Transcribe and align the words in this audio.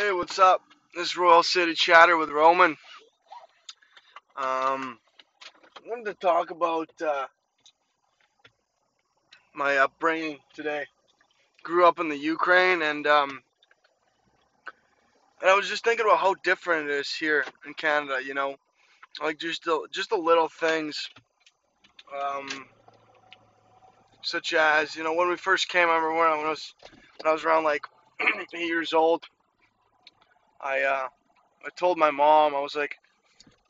Hey, 0.00 0.12
what's 0.12 0.38
up? 0.38 0.62
This 0.94 1.08
is 1.08 1.16
Royal 1.18 1.42
City 1.42 1.74
Chatter 1.74 2.16
with 2.16 2.30
Roman. 2.30 2.70
Um, 4.34 4.98
I 5.76 5.86
wanted 5.86 6.06
to 6.06 6.14
talk 6.14 6.50
about 6.50 6.88
uh, 7.06 7.26
my 9.54 9.76
upbringing 9.76 10.38
today. 10.54 10.86
Grew 11.64 11.84
up 11.84 12.00
in 12.00 12.08
the 12.08 12.16
Ukraine, 12.16 12.80
and 12.80 13.06
um, 13.06 13.42
and 15.42 15.50
I 15.50 15.54
was 15.54 15.68
just 15.68 15.84
thinking 15.84 16.06
about 16.06 16.18
how 16.18 16.34
different 16.44 16.88
it 16.88 16.94
is 16.94 17.12
here 17.14 17.44
in 17.66 17.74
Canada. 17.74 18.24
You 18.24 18.32
know, 18.32 18.56
like 19.22 19.38
just 19.38 19.64
the 19.64 19.86
just 19.92 20.08
the 20.08 20.16
little 20.16 20.48
things, 20.48 21.10
um, 22.18 22.48
such 24.22 24.54
as 24.54 24.96
you 24.96 25.04
know 25.04 25.12
when 25.12 25.28
we 25.28 25.36
first 25.36 25.68
came. 25.68 25.90
I 25.90 25.96
remember 25.96 26.14
when 26.14 26.26
I 26.26 26.48
was 26.48 26.74
when 27.22 27.30
I 27.30 27.34
was 27.34 27.44
around 27.44 27.64
like 27.64 27.84
eight 28.54 28.66
years 28.66 28.94
old. 28.94 29.26
I 30.62 30.82
uh, 30.82 31.08
I 31.64 31.68
told 31.76 31.98
my 31.98 32.10
mom 32.10 32.54
I 32.54 32.60
was 32.60 32.74
like, 32.76 32.98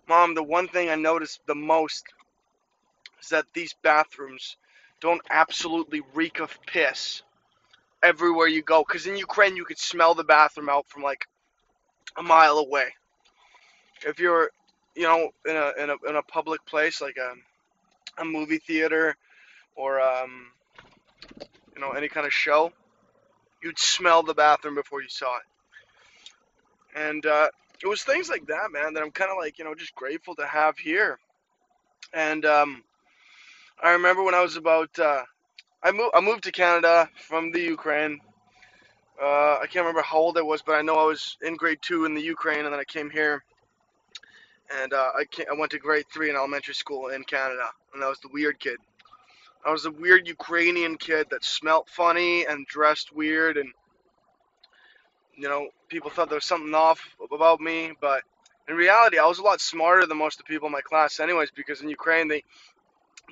Mom, 0.09 0.35
the 0.35 0.43
one 0.43 0.69
thing 0.69 0.91
I 0.91 0.97
noticed 0.97 1.41
the 1.47 1.55
most 1.55 2.05
is 3.23 3.29
that 3.31 3.47
these 3.55 3.75
bathrooms 3.83 4.57
don't 5.01 5.23
absolutely 5.31 6.03
reek 6.15 6.41
of 6.41 6.59
piss 6.67 7.23
everywhere 8.03 8.49
you 8.49 8.63
go. 8.63 8.85
Because 8.87 9.07
in 9.07 9.17
Ukraine, 9.17 9.57
you 9.57 9.65
could 9.65 9.79
smell 9.79 10.15
the 10.15 10.25
bathroom 10.25 10.69
out 10.69 10.89
from 10.89 11.03
like 11.03 11.27
a 12.17 12.23
mile 12.23 12.59
away. 12.59 12.89
If 14.07 14.19
you're, 14.19 14.51
you 14.97 15.05
know, 15.05 15.31
in 15.47 15.57
a 15.57 15.73
in 15.79 15.91
a 15.91 16.11
in 16.11 16.17
a 16.17 16.23
public 16.23 16.65
place 16.67 17.01
like 17.01 17.17
a 17.19 17.35
a 18.23 18.25
movie 18.25 18.59
theater 18.59 19.17
or 19.77 20.01
um, 20.01 20.47
you 21.75 21.81
know 21.81 21.93
any 21.93 22.09
kind 22.09 22.27
of 22.27 22.33
show, 22.33 22.73
you'd 23.63 23.79
smell 23.79 24.23
the 24.23 24.35
bathroom 24.35 24.75
before 24.75 25.03
you 25.03 25.09
saw 25.09 25.37
it. 25.37 25.50
And 26.95 27.25
uh, 27.27 27.49
it 27.83 27.87
was 27.87 28.03
things 28.03 28.29
like 28.29 28.47
that, 28.47 28.73
man, 28.73 28.95
that 28.95 29.03
I'm 29.03 29.11
kind 29.11 29.31
of 29.31 29.37
like, 29.39 29.59
you 29.59 29.65
know, 29.65 29.75
just 29.75 29.95
grateful 29.95 30.35
to 30.37 30.47
have 30.47 30.79
here. 30.79 31.19
And 32.13 32.45
um, 32.45 32.83
I 33.83 33.93
remember 33.93 34.23
when 34.23 34.35
I 34.35 34.43
was 34.43 34.57
about, 34.57 34.99
uh, 34.99 35.23
I 35.83 35.93
moved, 35.93 36.11
I 36.15 36.21
moved 36.21 36.45
to 36.45 36.53
Canada 36.53 37.09
from 37.15 37.53
the 37.53 37.61
Ukraine. 37.61 38.21
Uh, 39.23 39.59
I 39.61 39.67
can't 39.67 39.85
remember 39.85 40.03
how 40.03 40.19
old 40.19 40.39
I 40.39 40.43
was, 40.43 40.63
but 40.63 40.75
I 40.75 40.83
know 40.83 40.97
I 40.97 41.05
was 41.05 41.37
in 41.43 41.55
grade 41.55 41.79
two 41.83 42.05
in 42.07 42.15
the 42.15 42.23
Ukraine, 42.23 42.65
and 42.65 42.73
then 42.73 42.81
I 42.81 42.85
came 42.85 43.11
here, 43.11 43.45
and 44.83 44.95
uh, 44.95 45.11
I, 45.15 45.27
I 45.51 45.55
went 45.55 45.73
to 45.73 45.79
grade 45.79 46.07
three 46.13 46.31
in 46.31 46.37
elementary 46.37 46.75
school 46.75 47.09
in 47.09 47.23
Canada, 47.25 47.69
and 47.95 48.03
I 48.03 48.09
was 48.09 48.19
the 48.21 48.31
weird 48.33 48.59
kid. 48.59 48.79
I 49.65 49.71
was 49.71 49.83
the 49.83 49.91
weird 49.91 50.27
Ukrainian 50.27 50.97
kid 50.97 51.27
that 51.31 51.45
smelt 51.45 51.87
funny 51.91 52.47
and 52.47 52.67
dressed 52.67 53.15
weird 53.15 53.59
and 53.59 53.71
you 55.41 55.49
know, 55.49 55.69
people 55.91 56.11
thought 56.11 56.29
there 56.29 56.37
was 56.37 56.45
something 56.45 56.75
off 56.75 57.01
about 57.33 57.61
me, 57.61 57.93
but 58.01 58.23
in 58.69 58.77
reality, 58.77 59.19
I 59.19 59.27
was 59.27 59.39
a 59.39 59.43
lot 59.43 59.61
smarter 59.61 60.07
than 60.07 60.17
most 60.17 60.39
of 60.41 60.47
the 60.47 60.53
people 60.53 60.67
in 60.67 60.73
my 60.73 60.81
class, 60.81 61.21
anyways, 61.21 61.51
because 61.51 61.83
in 61.83 61.89
Ukraine 61.89 62.29
they 62.29 62.43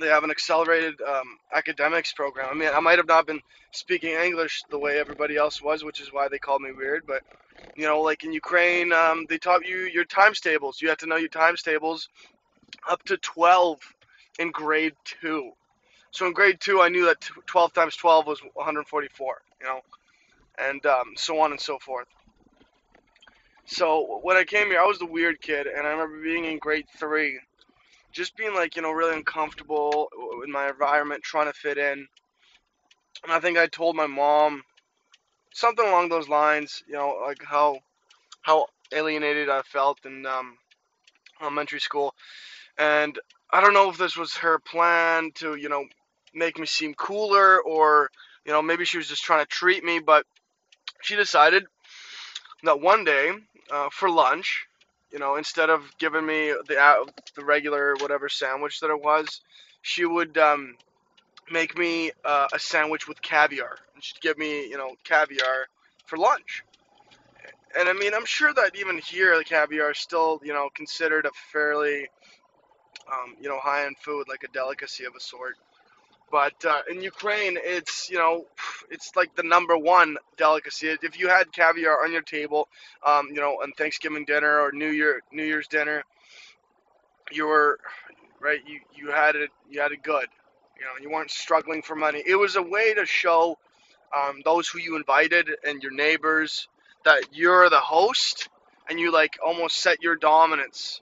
they 0.01 0.09
have 0.09 0.25
an 0.25 0.31
accelerated 0.31 1.01
um, 1.01 1.39
academics 1.53 2.13
program. 2.13 2.49
I 2.51 2.55
mean, 2.55 2.71
I 2.73 2.81
might 2.81 2.99
have 2.99 3.09
not 3.09 3.27
been 3.27 3.41
speaking 3.73 4.11
English 4.11 4.63
the 4.71 4.79
way 4.79 4.99
everybody 4.99 5.37
else 5.37 5.61
was, 5.61 5.83
which 5.83 6.01
is 6.01 6.13
why 6.13 6.29
they 6.29 6.39
called 6.39 6.63
me 6.63 6.73
weird. 6.73 7.05
But 7.07 7.23
you 7.77 7.85
know, 7.85 8.01
like 8.01 8.25
in 8.25 8.33
Ukraine, 8.33 8.93
um, 8.93 9.27
they 9.29 9.39
taught 9.39 9.67
you 9.67 9.79
your 9.93 10.05
times 10.05 10.41
tables. 10.41 10.81
You 10.81 10.89
had 10.89 10.99
to 11.01 11.07
know 11.07 11.17
your 11.17 11.29
times 11.29 11.63
tables 11.63 12.09
up 12.89 13.03
to 13.05 13.17
12 13.17 13.81
in 14.39 14.51
grade 14.51 14.95
two. 15.05 15.53
So 16.11 16.27
in 16.27 16.33
grade 16.33 16.61
two, 16.61 16.81
I 16.81 16.89
knew 16.89 17.07
that 17.07 17.21
12 17.47 17.73
times 17.73 17.97
12 17.97 18.27
was 18.27 18.41
144. 18.55 19.43
You 19.61 19.67
know, 19.67 19.81
and 20.59 20.85
um, 20.87 21.15
so 21.17 21.41
on 21.41 21.51
and 21.53 21.61
so 21.61 21.79
forth. 21.79 22.07
So 23.71 24.21
when 24.23 24.39
I 24.39 24.45
came 24.45 24.69
here, 24.69 24.81
I 24.81 24.87
was 24.87 24.99
the 24.99 25.05
weird 25.05 25.43
kid, 25.43 25.67
and 25.67 25.87
I 25.87 25.91
remember 25.91 26.23
being 26.23 26.47
in 26.47 26.59
grade 26.59 26.87
three, 26.99 27.39
just 28.13 28.35
being 28.35 28.55
like, 28.55 28.77
you 28.77 28.83
know, 28.83 28.91
really 28.91 29.15
uncomfortable 29.15 30.09
in 30.43 30.51
my 30.51 30.69
environment, 30.71 31.23
trying 31.23 31.49
to 31.49 31.53
fit 31.53 31.77
in. 31.77 32.09
And 33.25 33.33
I 33.33 33.41
think 33.41 33.59
I 33.59 33.67
told 33.67 33.95
my 33.95 34.07
mom 34.07 34.63
something 35.53 35.87
along 35.87 36.09
those 36.09 36.31
lines, 36.31 36.83
you 36.87 36.95
know, 36.95 37.21
like 37.27 37.43
how 37.45 37.81
how 38.41 38.67
alienated 38.91 39.51
I 39.51 39.61
felt 39.61 39.99
in 40.07 40.25
um, 40.25 40.57
elementary 41.43 41.81
school, 41.81 42.15
and 42.79 43.19
I 43.51 43.61
don't 43.61 43.75
know 43.75 43.91
if 43.91 43.99
this 43.99 44.17
was 44.17 44.35
her 44.37 44.59
plan 44.59 45.31
to, 45.35 45.57
you 45.57 45.69
know, 45.69 45.85
make 46.33 46.59
me 46.59 46.65
seem 46.65 46.95
cooler 46.95 47.61
or, 47.61 48.09
you 48.47 48.53
know, 48.53 48.63
maybe 48.63 48.87
she 48.87 48.97
was 48.97 49.09
just 49.09 49.25
trying 49.25 49.45
to 49.45 49.51
treat 49.51 49.85
me, 49.85 49.99
but 49.99 50.25
she 51.03 51.17
decided 51.17 51.67
that 52.65 52.81
one 52.81 53.05
day 53.05 53.33
uh, 53.71 53.89
for 53.91 54.11
lunch, 54.11 54.67
you 55.13 55.19
know, 55.19 55.37
instead 55.37 55.71
of 55.71 55.83
giving 55.99 56.27
me 56.27 56.53
the 56.69 56.79
uh, 56.79 57.05
the 57.35 57.45
regular 57.45 57.95
whatever 58.01 58.29
sandwich 58.29 58.81
that 58.81 58.91
it 58.91 59.03
was, 59.03 59.41
she 59.83 60.05
would 60.05 60.37
um, 60.39 60.75
make 61.51 61.79
me 61.79 62.11
uh, 62.25 62.49
a 62.53 62.59
sandwich 62.59 63.09
with 63.09 63.21
caviar. 63.23 63.77
And 63.95 64.03
she'd 64.03 64.21
give 64.21 64.39
me, 64.39 64.69
you 64.69 64.77
know, 64.77 64.95
caviar 65.05 65.67
for 66.07 66.19
lunch. 66.19 66.65
And 67.79 67.89
I 67.89 67.93
mean, 67.93 68.15
I'm 68.15 68.25
sure 68.25 68.53
that 68.55 68.77
even 68.77 68.99
here, 68.99 69.37
the 69.37 69.45
caviar 69.45 69.91
is 69.93 69.99
still, 69.99 70.41
you 70.43 70.53
know, 70.53 70.69
considered 70.75 71.27
a 71.27 71.31
fairly, 71.53 72.09
um, 73.13 73.37
you 73.41 73.49
know, 73.49 73.59
high-end 73.59 73.97
food, 73.99 74.27
like 74.29 74.43
a 74.43 74.53
delicacy 74.53 75.05
of 75.05 75.15
a 75.15 75.21
sort. 75.21 75.57
But 76.31 76.65
uh, 76.65 76.83
in 76.91 77.03
Ukraine, 77.03 77.59
it's 77.63 78.11
you 78.11 78.19
know, 78.19 78.45
it's 78.91 79.17
like 79.17 79.35
the 79.35 79.43
number 79.43 79.77
one 79.77 80.17
delicacy. 80.37 80.89
If 81.03 81.19
you 81.19 81.29
had 81.29 81.53
caviar 81.53 82.05
on 82.05 82.13
your 82.13 82.23
table, 82.23 82.69
um, 83.07 83.29
you 83.29 83.41
know, 83.41 83.55
on 83.63 83.73
Thanksgiving 83.73 84.25
dinner 84.25 84.61
or 84.61 84.73
New 84.73 84.91
Year 84.91 85.23
New 85.33 85.45
Year's 85.45 85.69
dinner, 85.69 86.03
you 87.31 87.47
were 87.47 87.79
right. 88.41 88.61
You 88.67 88.81
you 88.95 89.11
had 89.11 89.37
it. 89.37 89.51
You 89.71 89.81
had 89.81 89.93
it 89.93 90.03
good. 90.03 90.27
You 90.79 90.85
know, 90.85 91.03
you 91.03 91.11
weren't 91.11 91.31
struggling 91.31 91.83
for 91.83 91.97
money. 91.97 92.23
It 92.25 92.37
was 92.37 92.57
a 92.57 92.63
way 92.63 92.95
to 92.95 93.07
show 93.07 93.59
um, 94.17 94.43
those 94.45 94.69
who 94.69 94.79
you 94.79 94.97
invited 94.97 95.49
and 95.67 95.83
your 95.83 95.93
neighbors 95.93 96.69
that 97.05 97.25
you're 97.33 97.71
the 97.71 97.81
host, 97.81 98.49
and 98.89 99.01
you 99.01 99.13
like 99.13 99.39
almost 99.45 99.79
set 99.79 100.03
your 100.03 100.17
dominance 100.17 101.01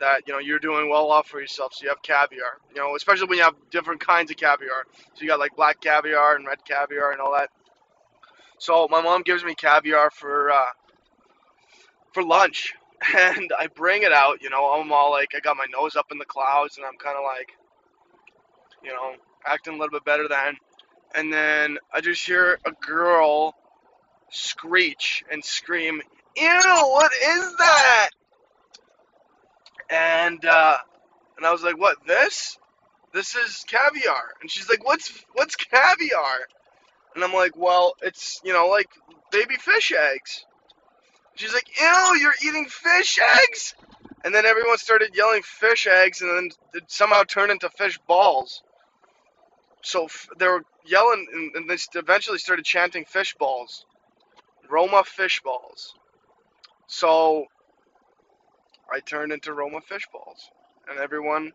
that 0.00 0.22
you 0.26 0.32
know 0.32 0.38
you're 0.38 0.58
doing 0.58 0.88
well 0.90 1.10
off 1.10 1.28
for 1.28 1.40
yourself. 1.40 1.74
So 1.74 1.84
you 1.84 1.88
have 1.88 2.02
caviar, 2.02 2.58
you 2.74 2.80
know, 2.80 2.96
especially 2.96 3.26
when 3.26 3.38
you 3.38 3.44
have 3.44 3.54
different 3.70 4.00
kinds 4.00 4.30
of 4.30 4.36
caviar. 4.36 4.84
So 5.14 5.22
you 5.22 5.28
got 5.28 5.38
like 5.38 5.56
black 5.56 5.80
caviar 5.80 6.36
and 6.36 6.46
red 6.46 6.64
caviar 6.64 7.12
and 7.12 7.20
all 7.20 7.32
that. 7.32 7.50
So 8.58 8.88
my 8.90 9.00
mom 9.00 9.22
gives 9.22 9.44
me 9.44 9.54
caviar 9.54 10.10
for 10.10 10.50
uh, 10.50 10.70
for 12.12 12.22
lunch, 12.22 12.74
and 13.16 13.50
I 13.58 13.68
bring 13.68 14.02
it 14.02 14.12
out. 14.12 14.42
You 14.42 14.50
know, 14.50 14.66
I'm 14.66 14.92
all 14.92 15.10
like, 15.10 15.30
I 15.34 15.40
got 15.40 15.56
my 15.56 15.66
nose 15.72 15.96
up 15.96 16.06
in 16.10 16.18
the 16.18 16.24
clouds, 16.24 16.76
and 16.76 16.86
I'm 16.86 16.96
kind 16.96 17.16
of 17.16 17.24
like, 17.24 17.50
you 18.82 18.90
know, 18.90 19.14
acting 19.46 19.74
a 19.74 19.76
little 19.76 19.92
bit 19.92 20.04
better 20.04 20.28
than. 20.28 20.56
And 21.14 21.32
then 21.32 21.78
I 21.92 22.00
just 22.00 22.26
hear 22.26 22.58
a 22.66 22.72
girl 22.72 23.54
screech 24.30 25.24
and 25.30 25.44
scream, 25.44 26.02
"Ew! 26.36 26.60
What 26.64 27.12
is 27.14 27.56
that?" 27.56 28.10
And 29.90 30.44
uh, 30.44 30.78
and 31.36 31.46
I 31.46 31.52
was 31.52 31.62
like, 31.62 31.78
"What? 31.78 31.96
This? 32.06 32.58
This 33.12 33.34
is 33.36 33.64
caviar." 33.66 34.34
And 34.40 34.50
she's 34.50 34.68
like, 34.68 34.84
"What's 34.84 35.24
what's 35.34 35.56
caviar?" 35.56 36.48
And 37.14 37.24
I'm 37.24 37.32
like, 37.32 37.56
"Well, 37.56 37.94
it's 38.02 38.40
you 38.44 38.52
know 38.52 38.68
like 38.68 38.88
baby 39.30 39.56
fish 39.56 39.92
eggs." 39.92 40.44
She's 41.34 41.54
like, 41.54 41.68
"Ew, 41.80 42.16
you're 42.20 42.34
eating 42.44 42.66
fish 42.66 43.18
eggs!" 43.42 43.74
And 44.24 44.34
then 44.34 44.44
everyone 44.44 44.78
started 44.78 45.14
yelling 45.14 45.42
fish 45.42 45.86
eggs, 45.86 46.22
and 46.22 46.30
then 46.30 46.50
it 46.74 46.90
somehow 46.90 47.22
turned 47.22 47.52
into 47.52 47.70
fish 47.70 47.98
balls. 48.06 48.62
So 49.82 50.06
f- 50.06 50.28
they 50.38 50.48
were 50.48 50.64
yelling, 50.84 51.26
and, 51.32 51.54
and 51.54 51.70
they 51.70 51.76
eventually 51.98 52.38
started 52.38 52.64
chanting 52.64 53.04
fish 53.04 53.34
balls, 53.36 53.86
Roma 54.68 55.04
fish 55.04 55.40
balls. 55.42 55.94
So 56.88 57.46
I 58.92 59.00
turned 59.00 59.32
into 59.32 59.52
Roma 59.52 59.80
fish 59.80 60.06
balls, 60.12 60.50
and 60.88 60.98
everyone, 60.98 61.52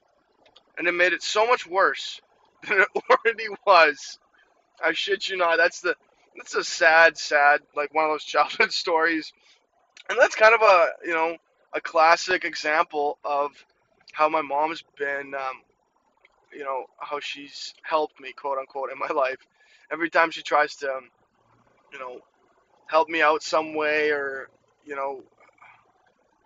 and 0.77 0.87
it 0.87 0.93
made 0.93 1.13
it 1.13 1.23
so 1.23 1.47
much 1.47 1.65
worse 1.67 2.21
than 2.67 2.81
it 2.81 2.87
already 3.09 3.47
was. 3.65 4.19
I 4.83 4.93
shit 4.93 5.27
you 5.29 5.37
not. 5.37 5.57
That's 5.57 5.81
the 5.81 5.95
that's 6.35 6.55
a 6.55 6.63
sad, 6.63 7.17
sad 7.17 7.61
like 7.75 7.93
one 7.93 8.05
of 8.05 8.11
those 8.11 8.23
childhood 8.25 8.71
stories, 8.71 9.33
and 10.09 10.17
that's 10.19 10.35
kind 10.35 10.55
of 10.55 10.61
a 10.61 10.89
you 11.05 11.13
know 11.13 11.37
a 11.73 11.81
classic 11.81 12.45
example 12.45 13.17
of 13.23 13.51
how 14.13 14.29
my 14.29 14.41
mom's 14.41 14.83
been, 14.97 15.33
um, 15.33 15.61
you 16.53 16.63
know, 16.63 16.85
how 16.99 17.19
she's 17.19 17.73
helped 17.81 18.19
me, 18.19 18.31
quote 18.31 18.59
unquote, 18.59 18.91
in 18.91 18.99
my 18.99 19.07
life. 19.07 19.39
Every 19.91 20.09
time 20.09 20.29
she 20.29 20.43
tries 20.43 20.75
to, 20.77 20.87
um, 20.87 21.09
you 21.91 21.99
know, 21.99 22.19
help 22.87 23.09
me 23.09 23.21
out 23.21 23.41
some 23.41 23.73
way 23.73 24.11
or 24.11 24.49
you 24.85 24.95
know 24.95 25.23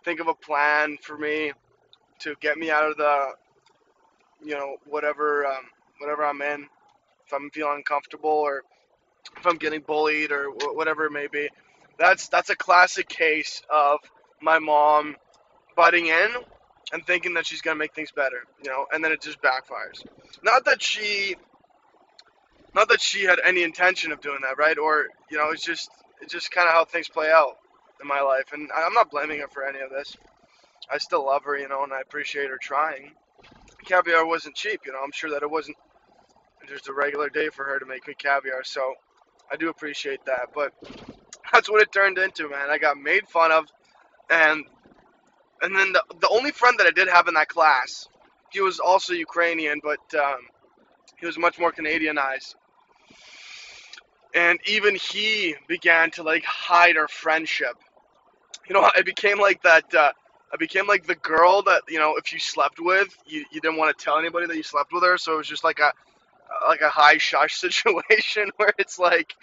think 0.08 0.20
of 0.20 0.28
a 0.28 0.34
plan 0.34 0.98
for 1.02 1.18
me 1.18 1.52
to 2.20 2.34
get 2.40 2.58
me 2.58 2.70
out 2.70 2.90
of 2.90 2.96
the, 2.98 3.28
you 4.44 4.54
know, 4.54 4.76
whatever, 4.86 5.46
um, 5.46 5.64
whatever 6.00 6.24
I'm 6.26 6.42
in. 6.42 6.68
If 7.26 7.34
I'm 7.34 7.50
feeling 7.50 7.76
uncomfortable 7.78 8.30
or 8.30 8.64
if 9.38 9.46
I'm 9.46 9.58
getting 9.58 9.82
bullied 9.82 10.32
or 10.32 10.46
whatever 10.74 11.06
it 11.06 11.12
may 11.12 11.28
be, 11.28 11.48
That's 11.98 12.28
that's 12.28 12.50
a 12.50 12.56
classic 12.56 13.08
case 13.08 13.62
of 13.70 14.00
my 14.42 14.58
mom 14.58 15.16
butting 15.76 16.06
in 16.08 16.30
and 16.92 17.06
thinking 17.06 17.34
that 17.34 17.46
she's 17.46 17.62
gonna 17.62 17.76
make 17.76 17.94
things 17.94 18.12
better, 18.12 18.44
you 18.64 18.70
know, 18.70 18.86
and 18.92 19.04
then 19.04 19.12
it 19.12 19.22
just 19.22 19.42
backfires. 19.42 20.04
Not 20.44 20.64
that 20.66 20.82
she, 20.82 21.36
not 22.74 22.88
that 22.90 23.00
she 23.00 23.24
had 23.24 23.40
any 23.44 23.62
intention 23.64 24.12
of 24.12 24.20
doing 24.20 24.40
that, 24.42 24.58
right? 24.58 24.78
Or 24.78 25.08
you 25.30 25.38
know, 25.38 25.50
it's 25.50 25.64
just 25.64 25.90
it's 26.22 26.32
just 26.32 26.50
kind 26.52 26.68
of 26.68 26.74
how 26.74 26.84
things 26.84 27.08
play 27.08 27.30
out 27.30 27.58
in 28.00 28.08
my 28.08 28.20
life, 28.20 28.52
and 28.52 28.70
I'm 28.74 28.94
not 28.94 29.10
blaming 29.10 29.40
her 29.40 29.48
for 29.48 29.66
any 29.66 29.80
of 29.80 29.90
this. 29.90 30.16
I 30.90 30.98
still 30.98 31.26
love 31.26 31.44
her, 31.44 31.56
you 31.58 31.68
know, 31.68 31.84
and 31.84 31.92
I 31.92 32.00
appreciate 32.00 32.50
her 32.50 32.58
trying. 32.60 33.12
Caviar 33.84 34.26
wasn't 34.26 34.54
cheap, 34.56 34.82
you 34.86 34.92
know. 34.92 35.00
I'm 35.02 35.12
sure 35.12 35.30
that 35.30 35.42
it 35.42 35.50
wasn't 35.50 35.76
just 36.68 36.88
a 36.88 36.92
regular 36.92 37.28
day 37.30 37.48
for 37.48 37.64
her 37.64 37.78
to 37.78 37.86
make 37.86 38.06
me 38.06 38.14
caviar, 38.14 38.64
so 38.64 38.94
I 39.50 39.56
do 39.56 39.68
appreciate 39.68 40.24
that. 40.26 40.50
But 40.54 40.72
that's 41.52 41.70
what 41.70 41.82
it 41.82 41.92
turned 41.92 42.18
into, 42.18 42.48
man. 42.48 42.70
I 42.70 42.78
got 42.78 42.98
made 42.98 43.28
fun 43.28 43.52
of, 43.52 43.66
and 44.30 44.64
and 45.62 45.74
then 45.76 45.92
the 45.92 46.02
the 46.20 46.28
only 46.28 46.52
friend 46.52 46.76
that 46.78 46.86
I 46.86 46.90
did 46.90 47.08
have 47.08 47.28
in 47.28 47.34
that 47.34 47.48
class, 47.48 48.08
he 48.50 48.60
was 48.60 48.80
also 48.80 49.12
Ukrainian, 49.14 49.80
but 49.82 50.20
um, 50.20 50.40
he 51.18 51.26
was 51.26 51.38
much 51.38 51.58
more 51.58 51.72
Canadianized. 51.72 52.54
And 54.34 54.58
even 54.66 54.94
he 54.94 55.56
began 55.66 56.10
to 56.12 56.22
like 56.22 56.44
hide 56.44 56.96
our 56.96 57.08
friendship. 57.08 57.76
You 58.68 58.74
know, 58.74 58.90
I 58.94 59.02
became 59.02 59.38
like 59.40 59.62
that. 59.62 59.92
Uh, 59.94 60.12
I 60.52 60.56
became 60.56 60.86
like 60.86 61.06
the 61.06 61.14
girl 61.14 61.62
that 61.62 61.82
you 61.88 61.98
know, 61.98 62.16
if 62.16 62.32
you 62.32 62.38
slept 62.38 62.80
with, 62.80 63.16
you, 63.26 63.44
you 63.50 63.60
didn't 63.60 63.78
want 63.78 63.96
to 63.96 64.04
tell 64.04 64.18
anybody 64.18 64.46
that 64.46 64.56
you 64.56 64.62
slept 64.62 64.92
with 64.92 65.02
her. 65.04 65.18
So 65.18 65.34
it 65.34 65.36
was 65.38 65.48
just 65.48 65.64
like 65.64 65.78
a 65.78 65.92
like 66.66 66.80
a 66.80 66.88
high 66.88 67.18
shush 67.18 67.54
situation 67.60 68.50
where 68.56 68.72
it's 68.78 68.98
like, 68.98 69.34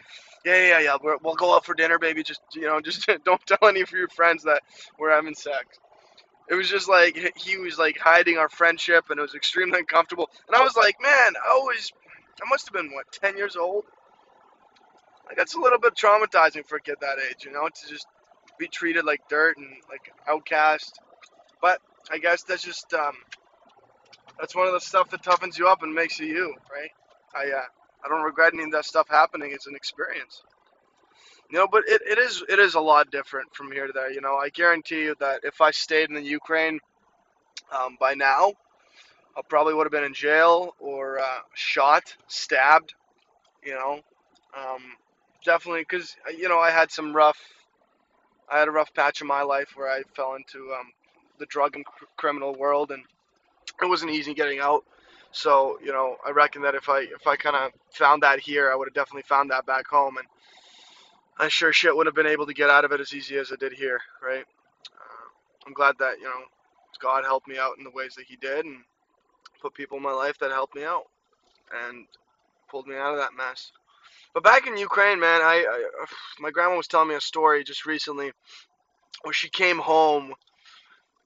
yeah, 0.46 0.68
yeah, 0.68 0.80
yeah, 0.80 0.98
we 1.04 1.12
will 1.24 1.36
go 1.36 1.56
out 1.56 1.66
for 1.66 1.74
dinner, 1.74 2.00
baby. 2.00 2.24
Just 2.24 2.42
you 2.54 2.64
know, 2.64 2.80
just 2.82 3.08
don't 3.26 3.46
tell 3.46 3.68
any 3.68 3.82
of 3.82 3.92
your 3.92 4.08
friends 4.10 4.44
that 4.44 4.62
we're 5.00 5.12
having 5.12 5.36
sex. 5.36 5.80
It 6.50 6.56
was 6.56 6.70
just 6.70 6.88
like 6.88 7.34
he 7.36 7.58
was 7.58 7.80
like 7.80 7.98
hiding 7.98 8.38
our 8.38 8.50
friendship, 8.50 9.06
and 9.10 9.20
it 9.20 9.22
was 9.22 9.36
extremely 9.36 9.80
uncomfortable. 9.82 10.30
And 10.48 10.56
I 10.56 10.64
was 10.64 10.76
like, 10.76 10.96
man, 11.02 11.34
I 11.44 11.56
was, 11.56 11.92
I 12.42 12.50
must 12.50 12.68
have 12.68 12.74
been 12.74 12.94
what, 12.94 13.12
ten 13.12 13.38
years 13.38 13.56
old. 13.56 13.86
Like 15.28 15.38
that's 15.38 15.56
a 15.56 15.60
little 15.60 15.80
bit 15.80 15.96
traumatizing 15.96 16.68
for 16.68 16.76
a 16.76 16.82
kid 16.82 16.98
that 17.02 17.18
age, 17.30 17.46
you 17.46 17.52
know, 17.52 17.68
to 17.68 17.90
just 17.90 18.06
be 18.58 18.68
treated 18.68 19.06
like 19.06 19.28
dirt 19.30 19.58
and 19.58 19.68
like 19.90 20.12
outcast. 20.28 21.00
But 21.62 21.82
I 22.12 22.18
guess 22.18 22.44
that's 22.44 22.64
just 22.64 22.94
um, 22.94 23.16
that's 24.40 24.56
one 24.56 24.68
of 24.68 24.74
the 24.74 24.80
stuff 24.80 25.10
that 25.12 25.24
toughens 25.24 25.58
you 25.58 25.68
up 25.68 25.84
and 25.84 25.94
makes 25.94 26.20
you 26.20 26.28
you, 26.28 26.56
right? 26.72 26.92
I 27.36 27.52
uh, 27.52 27.66
I 28.06 28.10
don't 28.10 28.24
regret 28.24 28.54
any 28.54 28.64
of 28.64 28.72
that 28.72 28.86
stuff 28.86 29.08
happening. 29.10 29.52
It's 29.54 29.68
an 29.68 29.76
experience. 29.76 30.44
You 31.52 31.60
know, 31.60 31.68
but 31.72 31.84
it, 31.88 32.02
it 32.10 32.18
is 32.18 32.44
it 32.50 32.60
is 32.60 32.76
a 32.76 32.80
lot 32.80 33.12
different 33.12 33.54
from 33.56 33.72
here 33.72 33.88
to 33.88 33.94
there. 33.94 34.12
You 34.12 34.22
know, 34.22 34.36
I 34.36 34.50
guarantee 34.50 35.04
you 35.04 35.16
that 35.20 35.42
if 35.44 35.62
I 35.62 35.72
stayed 35.72 36.10
in 36.10 36.16
the 36.16 36.22
Ukraine 36.22 36.80
um, 37.72 37.98
by 38.00 38.16
now, 38.16 38.54
I 39.38 39.42
probably 39.48 39.74
would 39.74 39.86
have 39.86 39.92
been 39.92 40.04
in 40.04 40.14
jail 40.14 40.76
or 40.80 41.20
uh, 41.20 41.40
shot, 41.54 42.16
stabbed. 42.28 42.96
You 43.64 43.74
know, 43.74 44.00
um, 44.58 44.82
definitely 45.44 45.82
because 45.82 46.16
you 46.38 46.50
know 46.50 46.60
I 46.60 46.72
had 46.72 46.92
some 46.92 47.16
rough, 47.16 47.40
I 48.50 48.60
had 48.60 48.68
a 48.68 48.72
rough 48.72 48.94
patch 48.94 49.22
in 49.22 49.28
my 49.28 49.42
life 49.42 49.70
where 49.76 49.90
I 49.90 50.04
fell 50.16 50.36
into 50.36 50.74
um, 50.74 50.92
the 51.40 51.46
drug 51.48 51.76
and 51.76 51.86
cr- 51.86 52.06
criminal 52.18 52.54
world, 52.56 52.92
and 52.92 53.04
it 53.82 53.86
wasn't 53.86 54.12
easy 54.12 54.34
getting 54.34 54.60
out. 54.60 54.84
So 55.32 55.78
you 55.84 55.92
know, 55.92 56.18
I 56.26 56.32
reckon 56.32 56.62
that 56.62 56.76
if 56.76 56.90
I 56.90 57.02
if 57.02 57.28
I 57.28 57.36
kind 57.36 57.56
of 57.56 57.72
found 57.92 58.24
that 58.24 58.40
here, 58.40 58.72
I 58.72 58.76
would 58.76 58.88
have 58.88 58.94
definitely 58.94 59.24
found 59.24 59.52
that 59.52 59.66
back 59.66 59.88
home, 59.88 60.18
and 60.18 60.28
I 61.38 61.50
sure 61.50 61.74
shit 61.74 61.96
would 61.96 62.06
have 62.06 62.16
been 62.16 62.28
able 62.28 62.46
to 62.46 62.54
get 62.54 62.70
out 62.70 62.86
of 62.86 62.92
it 62.92 63.02
as 63.02 63.14
easy 63.14 63.38
as 63.38 63.52
I 63.52 63.56
did 63.56 63.74
here, 63.74 64.00
right? 64.24 64.46
Uh, 64.96 65.28
I'm 65.68 65.74
glad 65.74 65.96
that 66.00 66.20
you 66.20 66.26
know 66.26 66.44
God 67.02 67.26
helped 67.26 67.48
me 67.48 67.58
out 67.58 67.78
in 67.78 67.84
the 67.84 67.92
ways 67.92 68.16
that 68.16 68.26
He 68.26 68.38
did, 68.38 68.66
and 68.66 68.78
put 69.62 69.74
people 69.74 69.98
in 69.98 70.04
my 70.04 70.14
life 70.14 70.38
that 70.40 70.52
helped 70.52 70.76
me 70.76 70.84
out, 70.84 71.06
and 71.86 72.06
pulled 72.70 72.88
me 72.88 72.96
out 72.96 73.14
of 73.14 73.20
that 73.20 73.36
mess. 73.36 73.72
But 74.36 74.44
back 74.44 74.68
in 74.68 74.78
Ukraine, 74.78 75.22
man, 75.22 75.42
I, 75.42 75.66
I 75.66 76.06
my 76.40 76.52
grandma 76.52 76.76
was 76.76 76.88
telling 76.88 77.08
me 77.08 77.16
a 77.16 77.22
story 77.22 77.64
just 77.64 77.86
recently 77.86 78.34
where 79.24 79.34
she 79.34 79.50
came 79.50 79.80
home 79.80 80.34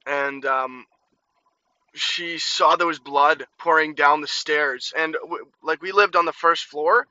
and 0.06 0.46
um, 0.46 0.86
she 1.96 2.38
saw 2.38 2.76
there 2.76 2.86
was 2.86 3.00
blood 3.00 3.46
pouring 3.58 3.96
down 3.96 4.22
the 4.22 4.28
stairs, 4.28 4.94
and 4.96 5.16
w- 5.24 5.48
like 5.64 5.82
we 5.82 5.92
lived 5.92 6.16
on 6.16 6.26
the 6.26 6.34
first 6.34 6.66
floor, 6.66 7.08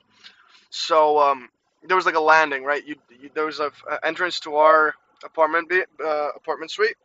so 0.70 1.18
um, 1.18 1.48
there 1.82 1.96
was 1.96 2.06
like 2.06 2.14
a 2.14 2.20
landing, 2.20 2.62
right? 2.62 2.86
You, 2.86 2.94
you 3.20 3.30
there 3.34 3.46
was 3.46 3.58
a, 3.58 3.72
a, 3.90 4.06
entrance 4.06 4.38
to 4.40 4.54
our 4.54 4.94
apartment 5.24 5.70
uh, 6.04 6.28
apartment 6.36 6.70
suite, 6.70 6.96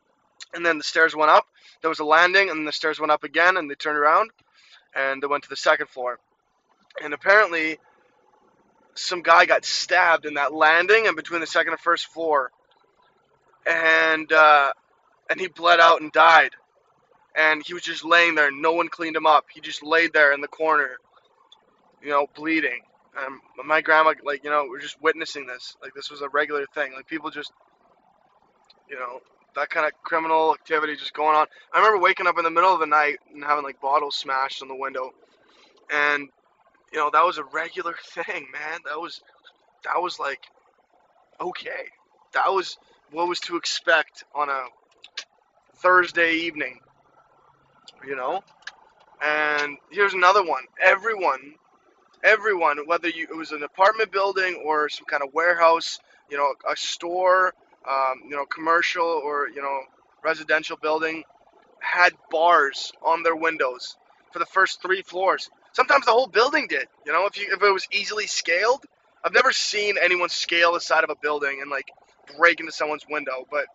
and 0.54 0.64
then 0.64 0.78
the 0.78 0.84
stairs 0.84 1.16
went 1.16 1.32
up. 1.32 1.48
There 1.82 1.90
was 1.90 2.00
a 2.00 2.06
landing, 2.06 2.52
and 2.52 2.68
the 2.68 2.72
stairs 2.72 3.00
went 3.00 3.12
up 3.12 3.24
again, 3.24 3.58
and 3.58 3.70
they 3.70 3.76
turned 3.76 3.98
around, 3.98 4.30
and 4.96 5.22
they 5.22 5.28
went 5.28 5.44
to 5.44 5.50
the 5.50 5.56
second 5.56 5.90
floor. 5.90 6.20
And 7.04 7.14
apparently, 7.14 7.80
some 8.96 9.22
guy 9.22 9.46
got 9.46 9.66
stabbed 9.66 10.26
in 10.26 10.36
that 10.36 10.54
landing 10.54 11.08
and 11.08 11.16
between 11.16 11.42
the 11.42 11.48
second 11.48 11.74
and 11.74 11.80
first 11.80 12.08
floor, 12.08 12.52
and 13.66 14.32
uh, 14.32 14.72
and 15.30 15.40
he 15.40 15.48
bled 15.48 15.80
out 15.80 16.02
and 16.02 16.12
died 16.12 16.52
and 17.36 17.64
he 17.66 17.74
was 17.74 17.84
just 17.84 18.06
laying 18.06 18.36
there. 18.36 18.52
No 18.52 18.74
one 18.74 18.90
cleaned 18.90 19.16
him 19.16 19.26
up. 19.26 19.46
He 19.54 19.62
just 19.62 19.84
laid 19.84 20.14
there 20.14 20.34
in 20.34 20.42
the 20.42 20.48
corner, 20.48 20.98
you 22.02 22.10
know, 22.10 22.28
bleeding. 22.36 22.82
And 23.16 23.40
my 23.66 23.82
grandma, 23.82 24.14
like, 24.24 24.44
you 24.44 24.50
know, 24.50 24.66
we're 24.70 24.80
just 24.80 25.02
witnessing 25.02 25.46
this. 25.46 25.76
Like, 25.82 25.94
this 25.94 26.10
was 26.10 26.22
a 26.22 26.30
regular 26.30 26.66
thing. 26.74 26.94
Like, 26.94 27.08
people 27.08 27.30
just, 27.30 27.52
you 28.90 28.96
know, 28.96 29.20
that 29.56 29.70
kind 29.70 29.86
of 29.86 29.94
criminal 30.04 30.54
activity 30.54 30.96
just 30.96 31.14
going 31.14 31.36
on. 31.36 31.48
I 31.74 31.80
remember 31.80 32.00
waking 32.02 32.28
up 32.28 32.38
in 32.38 32.44
the 32.44 32.52
middle 32.52 32.74
of 32.74 32.80
the 32.80 32.88
night 32.88 33.18
and 33.34 33.44
having 33.44 33.64
like 33.64 33.80
bottles 33.80 34.16
smashed 34.16 34.64
on 34.64 34.68
the 34.68 34.76
window, 34.76 35.12
and 35.92 36.30
you 36.94 37.00
know 37.00 37.12
that 37.12 37.26
was 37.26 37.40
a 37.40 37.46
regular 37.46 37.96
thing, 38.06 38.48
man. 38.54 38.82
That 38.86 39.00
was 39.02 39.22
that 39.86 40.02
was 40.02 40.20
like 40.20 40.46
okay. 41.42 41.90
That 42.34 42.54
was 42.54 42.78
what 43.12 43.28
was 43.28 43.42
to 43.42 43.58
expect 43.58 44.26
on 44.36 44.50
a 44.50 44.66
Thursday 45.78 46.36
evening 46.36 46.80
you 48.06 48.16
know? 48.16 48.44
And 49.24 49.78
here's 49.92 50.14
another 50.14 50.44
one. 50.44 50.64
Everyone, 50.82 51.56
everyone, 52.24 52.80
whether 52.88 53.10
you, 53.10 53.28
it 53.30 53.36
was 53.36 53.52
an 53.52 53.64
apartment 53.64 54.12
building 54.12 54.62
or 54.66 54.90
some 54.90 55.06
kind 55.06 55.24
of 55.24 55.34
warehouse, 55.34 56.00
you 56.30 56.38
know, 56.38 56.54
a 56.70 56.76
store, 56.76 57.54
um, 57.90 58.24
you 58.30 58.36
know, 58.36 58.46
commercial 58.46 59.06
or, 59.06 59.50
you 59.50 59.62
know, 59.62 59.82
residential 60.24 60.78
building, 60.78 61.24
had 61.80 62.14
bars 62.32 62.92
on 63.06 63.24
their 63.24 63.36
windows 63.36 63.98
for 64.32 64.40
the 64.40 64.46
first 64.46 64.82
three 64.82 65.02
floors. 65.02 65.50
Sometimes 65.74 66.06
the 66.06 66.12
whole 66.12 66.28
building 66.28 66.68
did. 66.68 66.88
You 67.06 67.12
know, 67.14 67.26
if 67.26 67.38
you 67.38 67.48
if 67.52 67.62
it 67.62 67.74
was 67.74 67.88
easily 67.92 68.28
scaled, 68.28 68.86
I've 69.24 69.34
never 69.34 69.52
seen 69.52 69.96
anyone 70.02 70.30
scale 70.30 70.74
the 70.74 70.80
side 70.82 71.04
of 71.04 71.10
a 71.10 71.16
building 71.22 71.60
and 71.62 71.70
like 71.70 71.92
break 72.38 72.60
into 72.60 72.72
someone's 72.72 73.06
window, 73.10 73.48
but 73.52 73.66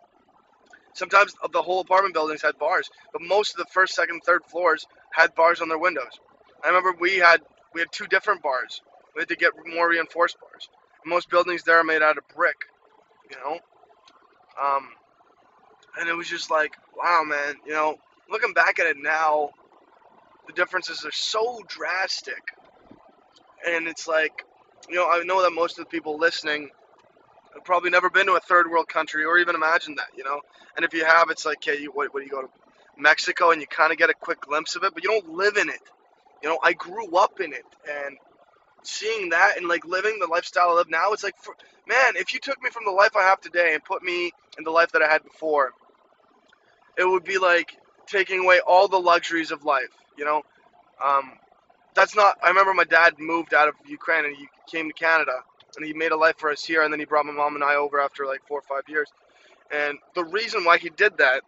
Sometimes 0.98 1.32
the 1.52 1.62
whole 1.62 1.80
apartment 1.80 2.12
buildings 2.12 2.42
had 2.42 2.58
bars, 2.58 2.90
but 3.12 3.22
most 3.22 3.52
of 3.52 3.58
the 3.58 3.70
first, 3.72 3.94
second, 3.94 4.20
third 4.24 4.44
floors 4.44 4.86
had 5.12 5.32
bars 5.36 5.60
on 5.60 5.68
their 5.68 5.78
windows. 5.78 6.18
I 6.64 6.68
remember 6.68 6.92
we 6.98 7.18
had 7.18 7.40
we 7.72 7.80
had 7.80 7.92
two 7.92 8.08
different 8.08 8.42
bars. 8.42 8.82
We 9.14 9.22
had 9.22 9.28
to 9.28 9.36
get 9.36 9.52
more 9.64 9.88
reinforced 9.88 10.38
bars. 10.40 10.68
most 11.06 11.30
buildings 11.30 11.62
there 11.62 11.78
are 11.78 11.84
made 11.84 12.02
out 12.02 12.18
of 12.18 12.24
brick, 12.34 12.56
you 13.30 13.36
know. 13.36 13.60
Um, 14.60 14.88
and 16.00 16.08
it 16.08 16.14
was 16.14 16.28
just 16.28 16.50
like, 16.50 16.72
wow, 16.96 17.22
man. 17.24 17.54
You 17.64 17.74
know, 17.74 17.98
looking 18.28 18.52
back 18.52 18.80
at 18.80 18.86
it 18.86 18.96
now, 19.00 19.50
the 20.48 20.54
differences 20.54 21.04
are 21.04 21.12
so 21.12 21.60
drastic. 21.68 22.42
And 23.64 23.86
it's 23.86 24.08
like, 24.08 24.44
you 24.88 24.96
know, 24.96 25.08
I 25.08 25.22
know 25.24 25.42
that 25.42 25.52
most 25.52 25.78
of 25.78 25.84
the 25.84 25.90
people 25.90 26.18
listening 26.18 26.70
I've 27.58 27.64
probably 27.64 27.90
never 27.90 28.10
been 28.10 28.26
to 28.26 28.34
a 28.34 28.40
third 28.40 28.70
world 28.70 28.88
country 28.88 29.24
or 29.24 29.38
even 29.38 29.54
imagined 29.56 29.98
that, 29.98 30.08
you 30.16 30.24
know. 30.24 30.40
And 30.76 30.84
if 30.84 30.94
you 30.94 31.04
have, 31.04 31.30
it's 31.30 31.44
like, 31.44 31.58
okay, 31.58 31.80
you, 31.80 31.90
what, 31.92 32.12
what 32.14 32.20
do 32.20 32.26
you 32.26 32.30
go 32.30 32.42
to 32.42 32.48
Mexico 32.96 33.50
and 33.50 33.60
you 33.60 33.66
kind 33.66 33.90
of 33.90 33.98
get 33.98 34.10
a 34.10 34.14
quick 34.14 34.40
glimpse 34.42 34.76
of 34.76 34.84
it, 34.84 34.94
but 34.94 35.02
you 35.02 35.10
don't 35.10 35.30
live 35.34 35.56
in 35.56 35.68
it. 35.68 35.80
You 36.42 36.48
know, 36.48 36.58
I 36.62 36.72
grew 36.74 37.16
up 37.16 37.40
in 37.40 37.52
it, 37.52 37.64
and 37.90 38.16
seeing 38.84 39.30
that 39.30 39.56
and 39.56 39.66
like 39.66 39.84
living 39.84 40.18
the 40.20 40.28
lifestyle 40.28 40.70
I 40.70 40.74
live 40.74 40.88
now, 40.88 41.12
it's 41.12 41.24
like, 41.24 41.36
for, 41.36 41.54
man, 41.88 42.14
if 42.14 42.32
you 42.32 42.38
took 42.38 42.62
me 42.62 42.70
from 42.70 42.84
the 42.84 42.92
life 42.92 43.16
I 43.16 43.22
have 43.22 43.40
today 43.40 43.74
and 43.74 43.82
put 43.82 44.04
me 44.04 44.30
in 44.56 44.62
the 44.62 44.70
life 44.70 44.92
that 44.92 45.02
I 45.02 45.10
had 45.10 45.24
before, 45.24 45.72
it 46.96 47.04
would 47.04 47.24
be 47.24 47.38
like 47.38 47.76
taking 48.08 48.40
away 48.44 48.60
all 48.66 48.88
the 48.88 48.98
luxuries 49.00 49.50
of 49.50 49.64
life. 49.64 49.90
You 50.16 50.24
know, 50.24 50.42
um, 51.04 51.32
that's 51.94 52.16
not. 52.16 52.38
I 52.42 52.48
remember 52.48 52.74
my 52.74 52.84
dad 52.84 53.18
moved 53.18 53.54
out 53.54 53.68
of 53.68 53.74
Ukraine 53.86 54.24
and 54.24 54.36
he 54.36 54.48
came 54.70 54.88
to 54.88 54.94
Canada 54.94 55.42
and 55.76 55.86
he 55.86 55.92
made 55.92 56.12
a 56.12 56.16
life 56.16 56.36
for 56.38 56.50
us 56.50 56.64
here, 56.64 56.82
and 56.82 56.92
then 56.92 57.00
he 57.00 57.06
brought 57.06 57.26
my 57.26 57.32
mom 57.32 57.54
and 57.54 57.64
I 57.64 57.76
over 57.76 58.00
after 58.00 58.26
like 58.26 58.40
four 58.48 58.58
or 58.58 58.62
five 58.62 58.88
years. 58.88 59.10
And 59.72 59.98
the 60.14 60.24
reason 60.24 60.64
why 60.64 60.78
he 60.78 60.90
did 60.90 61.18
that, 61.18 61.42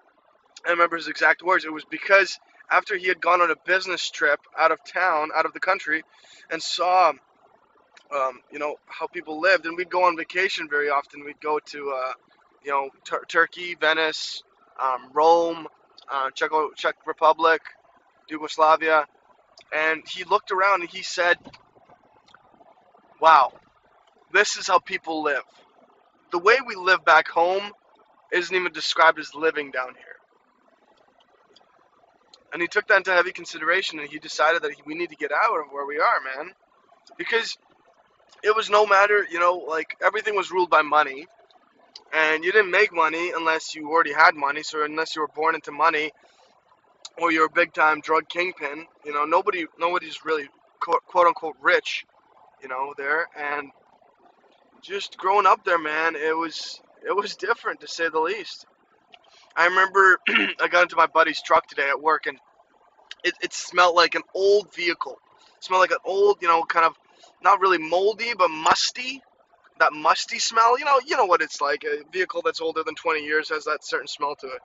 I 0.66 0.70
remember 0.70 0.96
his 0.96 1.08
exact 1.08 1.42
words. 1.42 1.64
It 1.64 1.72
was 1.72 1.84
because 1.84 2.38
after 2.70 2.96
he 2.96 3.08
had 3.08 3.20
gone 3.20 3.40
on 3.40 3.50
a 3.50 3.56
business 3.66 4.10
trip 4.10 4.40
out 4.58 4.72
of 4.72 4.84
town, 4.84 5.30
out 5.34 5.46
of 5.46 5.52
the 5.54 5.60
country, 5.60 6.04
and 6.50 6.62
saw 6.62 7.12
um, 8.14 8.40
you 8.52 8.58
know, 8.58 8.76
how 8.86 9.06
people 9.06 9.40
lived. 9.40 9.66
And 9.66 9.76
we'd 9.76 9.90
go 9.90 10.04
on 10.04 10.16
vacation 10.16 10.68
very 10.68 10.90
often. 10.90 11.24
We'd 11.24 11.40
go 11.40 11.58
to, 11.58 11.90
uh, 11.90 12.12
you 12.64 12.72
know, 12.72 12.90
Tur- 13.04 13.24
Turkey, 13.28 13.76
Venice, 13.80 14.42
um, 14.82 15.10
Rome, 15.12 15.68
uh, 16.10 16.30
Czech, 16.34 16.50
Czech 16.76 16.96
Republic, 17.06 17.62
Yugoslavia. 18.28 19.06
And 19.72 20.02
he 20.08 20.24
looked 20.24 20.50
around 20.50 20.82
and 20.82 20.90
he 20.90 21.02
said, 21.02 21.36
wow, 23.20 23.52
this 24.32 24.56
is 24.56 24.66
how 24.66 24.78
people 24.78 25.22
live. 25.22 25.42
The 26.32 26.38
way 26.38 26.56
we 26.66 26.74
live 26.74 27.04
back 27.04 27.28
home 27.28 27.72
isn't 28.32 28.54
even 28.54 28.72
described 28.72 29.18
as 29.18 29.34
living 29.34 29.70
down 29.70 29.94
here. 29.94 30.06
And 32.52 32.60
he 32.60 32.68
took 32.68 32.88
that 32.88 32.98
into 32.98 33.12
heavy 33.12 33.32
consideration 33.32 34.00
and 34.00 34.08
he 34.08 34.18
decided 34.18 34.62
that 34.62 34.72
we 34.84 34.94
need 34.94 35.10
to 35.10 35.16
get 35.16 35.30
out 35.32 35.60
of 35.60 35.72
where 35.72 35.86
we 35.86 35.98
are, 35.98 36.36
man. 36.36 36.52
Because 37.16 37.56
it 38.42 38.54
was 38.54 38.70
no 38.70 38.86
matter, 38.86 39.26
you 39.30 39.38
know, 39.38 39.54
like 39.68 39.96
everything 40.02 40.34
was 40.36 40.50
ruled 40.50 40.70
by 40.70 40.82
money. 40.82 41.26
And 42.12 42.44
you 42.44 42.52
didn't 42.52 42.70
make 42.70 42.92
money 42.92 43.32
unless 43.34 43.74
you 43.74 43.90
already 43.90 44.12
had 44.12 44.34
money. 44.34 44.62
So 44.62 44.84
unless 44.84 45.14
you 45.14 45.22
were 45.22 45.28
born 45.28 45.54
into 45.54 45.72
money 45.72 46.10
or 47.18 47.32
you're 47.32 47.46
a 47.46 47.50
big 47.50 47.72
time 47.72 48.00
drug 48.00 48.28
kingpin, 48.28 48.86
you 49.04 49.12
know, 49.12 49.24
nobody 49.24 49.66
nobody's 49.78 50.24
really 50.24 50.48
quote, 50.80 51.04
quote 51.06 51.26
unquote 51.28 51.56
rich, 51.60 52.06
you 52.62 52.68
know, 52.68 52.94
there. 52.96 53.28
And 53.38 53.70
just 54.82 55.16
growing 55.18 55.46
up 55.46 55.64
there, 55.64 55.78
man, 55.78 56.16
it 56.16 56.36
was 56.36 56.80
it 57.06 57.14
was 57.14 57.36
different 57.36 57.80
to 57.80 57.88
say 57.88 58.08
the 58.08 58.20
least. 58.20 58.66
I 59.56 59.66
remember 59.66 60.18
I 60.60 60.68
got 60.68 60.84
into 60.84 60.96
my 60.96 61.06
buddy's 61.06 61.42
truck 61.42 61.66
today 61.66 61.88
at 61.88 62.00
work 62.00 62.26
and 62.26 62.38
it, 63.24 63.34
it 63.42 63.52
smelled 63.52 63.96
like 63.96 64.14
an 64.14 64.22
old 64.34 64.74
vehicle. 64.74 65.18
It 65.58 65.64
smelled 65.64 65.80
like 65.80 65.90
an 65.90 65.98
old, 66.04 66.38
you 66.40 66.48
know, 66.48 66.62
kind 66.64 66.86
of 66.86 66.94
not 67.42 67.60
really 67.60 67.78
moldy 67.78 68.32
but 68.36 68.48
musty. 68.48 69.22
That 69.80 69.94
musty 69.94 70.40
smell, 70.40 70.78
you 70.78 70.86
know, 70.86 71.00
you 71.06 71.16
know 71.16 71.26
what 71.26 71.42
it's 71.42 71.60
like. 71.60 71.84
A 71.84 72.04
vehicle 72.12 72.42
that's 72.44 72.62
older 72.62 72.84
than 72.84 72.96
20 72.96 73.24
years 73.24 73.50
has 73.50 73.64
that 73.66 73.84
certain 73.84 74.08
smell 74.08 74.36
to 74.36 74.48
it. 74.48 74.62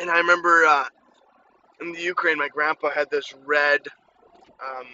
And 0.00 0.10
I 0.10 0.18
remember 0.18 0.64
uh, 0.66 0.86
in 1.82 1.92
the 1.92 2.00
Ukraine, 2.00 2.38
my 2.38 2.48
grandpa 2.48 2.90
had 2.90 3.10
this 3.10 3.34
red, 3.46 3.82
um, 4.64 4.86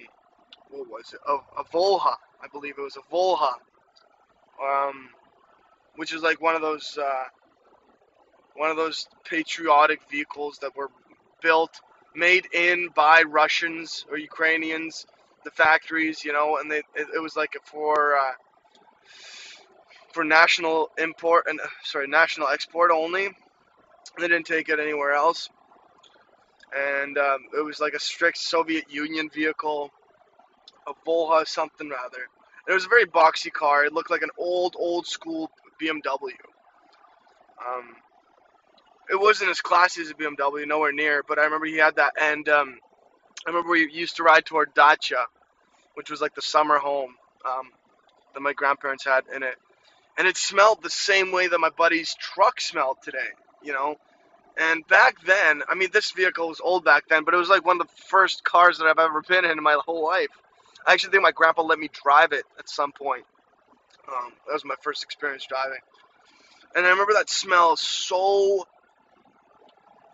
what 0.71 0.89
was 0.89 1.15
it? 1.15 1.21
A, 1.29 1.35
a 1.61 1.65
Volha, 1.65 2.17
I 2.43 2.49
believe 2.53 2.77
it 2.79 2.83
was 2.83 2.97
a 2.97 3.15
Volha, 3.15 3.55
um, 4.63 5.11
which 5.97 6.15
is 6.15 6.23
like 6.23 6.41
one 6.41 6.57
of 6.57 6.63
those 6.63 6.99
uh, 7.03 7.25
one 8.57 8.71
of 8.71 8.77
those 8.77 9.09
patriotic 9.25 10.01
vehicles 10.11 10.59
that 10.61 10.77
were 10.77 10.91
built, 11.43 11.81
made 12.15 12.47
in 12.53 12.89
by 12.95 13.23
Russians 13.23 14.05
or 14.11 14.19
Ukrainians, 14.19 15.07
the 15.45 15.51
factories, 15.51 16.25
you 16.25 16.33
know, 16.33 16.59
and 16.59 16.71
they 16.71 16.79
it, 16.79 17.09
it 17.17 17.23
was 17.23 17.37
like 17.37 17.57
for 17.65 18.17
uh, 18.17 18.33
for 20.19 20.25
national 20.25 20.91
import 20.99 21.45
and 21.49 21.61
sorry 21.85 22.09
national 22.09 22.49
export 22.49 22.91
only. 22.91 23.29
They 24.19 24.27
didn't 24.27 24.47
take 24.47 24.69
it 24.69 24.81
anywhere 24.81 25.13
else, 25.13 25.49
and 26.77 27.17
um, 27.17 27.39
it 27.57 27.65
was 27.65 27.79
like 27.79 27.93
a 27.93 28.01
strict 28.01 28.37
Soviet 28.37 28.91
Union 28.91 29.31
vehicle, 29.33 29.93
a 30.89 30.93
Volha 31.07 31.47
something 31.47 31.89
rather. 31.89 32.27
It 32.67 32.73
was 32.73 32.85
a 32.85 32.89
very 32.89 33.07
boxy 33.07 33.53
car. 33.53 33.85
It 33.85 33.93
looked 33.93 34.11
like 34.11 34.23
an 34.23 34.31
old 34.37 34.75
old 34.77 35.07
school 35.07 35.53
BMW. 35.81 36.35
Um, 37.65 37.95
it 39.09 39.21
wasn't 39.21 39.51
as 39.51 39.61
classy 39.61 40.03
as 40.03 40.11
a 40.11 40.15
BMW, 40.15 40.67
nowhere 40.67 40.91
near. 40.91 41.23
But 41.29 41.39
I 41.39 41.45
remember 41.45 41.67
he 41.67 41.77
had 41.77 41.95
that, 41.95 42.15
and 42.21 42.49
um, 42.49 42.77
I 43.47 43.51
remember 43.51 43.71
we 43.71 43.89
used 43.93 44.17
to 44.17 44.25
ride 44.25 44.47
toward 44.47 44.75
Dacha, 44.75 45.27
which 45.95 46.11
was 46.11 46.21
like 46.21 46.35
the 46.35 46.43
summer 46.43 46.79
home 46.79 47.15
um, 47.47 47.69
that 48.35 48.41
my 48.41 48.53
grandparents 48.53 49.05
had 49.05 49.23
in 49.33 49.45
it, 49.45 49.55
and 50.19 50.29
it 50.29 50.37
smelled 50.37 50.83
the 50.83 50.91
same 50.91 51.33
way 51.33 51.49
that 51.49 51.59
my 51.59 51.71
buddy's 51.71 52.15
truck 52.17 52.61
smelled 52.61 52.99
today. 53.03 53.31
You 53.63 53.73
know, 53.73 53.97
and 54.59 54.87
back 54.89 55.17
then, 55.25 55.63
I 55.69 55.75
mean, 55.75 55.89
this 55.93 56.11
vehicle 56.11 56.49
was 56.49 56.61
old 56.61 56.85
back 56.85 57.09
then, 57.09 57.25
but 57.25 57.35
it 57.35 57.39
was 57.39 57.49
like 57.49 57.65
one 57.65 57.81
of 57.81 57.87
the 57.87 58.03
first 58.09 58.45
cars 58.45 58.79
that 58.79 58.87
I've 58.87 58.99
ever 58.99 59.23
been 59.23 59.45
in 59.45 59.53
in 59.53 59.63
my 59.63 59.79
whole 59.85 60.05
life. 60.05 60.29
I 60.87 60.93
actually 60.93 61.11
think 61.13 61.23
my 61.23 61.33
grandpa 61.33 61.63
let 61.63 61.79
me 61.79 61.89
drive 62.05 62.33
it 62.33 62.45
at 62.59 62.69
some 62.69 62.93
point. 62.93 63.25
Um, 64.09 64.33
that 64.47 64.55
was 64.55 64.65
my 64.65 64.75
first 64.83 65.03
experience 65.05 65.47
driving, 65.47 65.81
and 66.75 66.87
I 66.87 66.91
remember 66.91 67.15
that 67.15 67.31
smell 67.31 67.77
so 67.77 68.67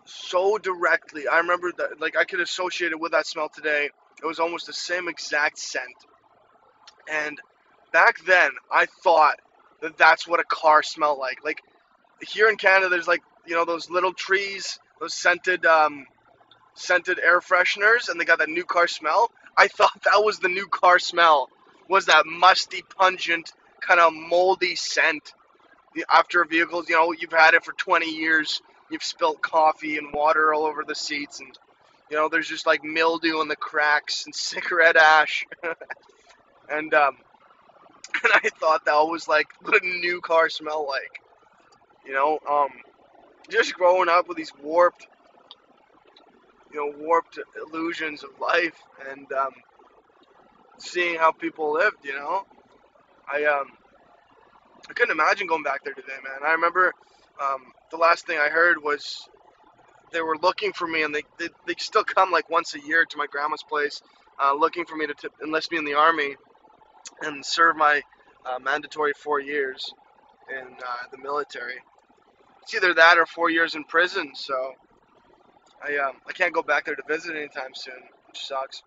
so 0.05 0.57
directly. 0.57 1.27
I 1.27 1.39
remember 1.39 1.71
that, 1.77 1.99
like, 1.99 2.15
I 2.15 2.23
could 2.23 2.39
associate 2.39 2.91
it 2.91 2.99
with 2.99 3.11
that 3.13 3.27
smell 3.27 3.49
today. 3.49 3.89
It 4.21 4.25
was 4.25 4.39
almost 4.39 4.67
the 4.67 4.73
same 4.73 5.07
exact 5.07 5.57
scent. 5.57 5.95
And 7.11 7.39
back 7.91 8.23
then, 8.25 8.51
I 8.71 8.85
thought 8.85 9.39
that 9.81 9.97
that's 9.97 10.27
what 10.27 10.39
a 10.39 10.43
car 10.43 10.83
smelled 10.83 11.19
like. 11.19 11.43
Like, 11.43 11.61
here 12.21 12.49
in 12.49 12.57
Canada, 12.57 12.89
there's 12.89 13.07
like, 13.07 13.21
you 13.45 13.55
know, 13.55 13.65
those 13.65 13.89
little 13.89 14.13
trees, 14.13 14.79
those 14.99 15.13
scented, 15.13 15.65
um, 15.65 16.05
scented 16.73 17.19
air 17.19 17.39
fresheners, 17.39 18.09
and 18.09 18.19
they 18.19 18.25
got 18.25 18.39
that 18.39 18.49
new 18.49 18.65
car 18.65 18.87
smell. 18.87 19.31
I 19.57 19.67
thought 19.67 20.01
that 20.05 20.23
was 20.23 20.39
the 20.39 20.49
new 20.49 20.67
car 20.67 20.99
smell, 20.99 21.49
was 21.89 22.07
that 22.07 22.25
musty, 22.25 22.83
pungent, 22.97 23.53
kind 23.81 23.99
of 23.99 24.13
moldy 24.13 24.75
scent. 24.75 25.33
After 26.11 26.43
vehicles, 26.43 26.89
you 26.89 26.95
know, 26.95 27.13
you've 27.13 27.31
had 27.31 27.53
it 27.53 27.63
for 27.63 27.71
20 27.71 28.09
years 28.09 28.61
you've 28.89 29.03
spilt 29.03 29.41
coffee 29.41 29.97
and 29.97 30.13
water 30.13 30.53
all 30.53 30.65
over 30.65 30.83
the 30.83 30.95
seats 30.95 31.39
and 31.39 31.57
you 32.09 32.17
know 32.17 32.29
there's 32.29 32.47
just 32.47 32.65
like 32.65 32.83
mildew 32.83 33.41
in 33.41 33.47
the 33.47 33.55
cracks 33.55 34.25
and 34.25 34.35
cigarette 34.35 34.97
ash 34.97 35.45
and 36.69 36.93
um 36.93 37.17
and 38.23 38.33
i 38.43 38.49
thought 38.59 38.85
that 38.85 38.93
was 38.95 39.27
like 39.27 39.47
what 39.61 39.81
a 39.83 39.87
new 39.87 40.21
car 40.21 40.49
smell 40.49 40.87
like. 40.87 41.21
You 42.05 42.13
know 42.13 42.39
um 42.49 42.69
just 43.49 43.75
growing 43.75 44.09
up 44.09 44.27
with 44.27 44.37
these 44.37 44.53
warped 44.63 45.07
you 46.71 46.77
know 46.79 46.93
warped 47.05 47.39
illusions 47.67 48.23
of 48.23 48.31
life 48.41 48.79
and 49.11 49.31
um 49.33 49.51
seeing 50.79 51.17
how 51.17 51.31
people 51.31 51.73
lived 51.73 51.97
you 52.03 52.13
know? 52.15 52.45
I 53.31 53.45
um 53.45 53.67
i 54.89 54.93
couldn't 54.93 55.11
imagine 55.13 55.47
going 55.47 55.63
back 55.63 55.83
there 55.83 55.93
today 55.93 56.17
man. 56.23 56.47
I 56.47 56.53
remember 56.53 56.93
um, 57.41 57.73
the 57.91 57.97
last 57.97 58.27
thing 58.27 58.39
I 58.39 58.49
heard 58.49 58.81
was 58.83 59.29
they 60.11 60.21
were 60.21 60.37
looking 60.37 60.73
for 60.73 60.87
me, 60.87 61.03
and 61.03 61.13
they 61.13 61.23
they, 61.39 61.49
they 61.67 61.75
still 61.79 62.03
come 62.03 62.31
like 62.31 62.49
once 62.49 62.75
a 62.75 62.81
year 62.81 63.05
to 63.05 63.17
my 63.17 63.27
grandma's 63.27 63.63
place, 63.63 64.01
uh, 64.43 64.53
looking 64.55 64.85
for 64.85 64.95
me 64.95 65.07
to 65.07 65.13
t- 65.13 65.27
enlist 65.43 65.71
me 65.71 65.77
in 65.77 65.85
the 65.85 65.95
army 65.95 66.35
and 67.21 67.45
serve 67.45 67.75
my 67.75 68.01
uh, 68.45 68.59
mandatory 68.59 69.13
four 69.13 69.39
years 69.39 69.93
in 70.49 70.65
uh, 70.65 71.07
the 71.11 71.17
military. 71.17 71.75
It's 72.61 72.73
either 72.73 72.93
that 72.93 73.17
or 73.17 73.25
four 73.25 73.49
years 73.49 73.75
in 73.75 73.83
prison. 73.83 74.31
So 74.35 74.73
I 75.83 75.97
um, 75.97 76.15
I 76.27 76.31
can't 76.33 76.53
go 76.53 76.61
back 76.63 76.85
there 76.85 76.95
to 76.95 77.03
visit 77.07 77.35
anytime 77.35 77.73
soon, 77.73 78.01
which 78.27 78.45
sucks. 78.45 78.83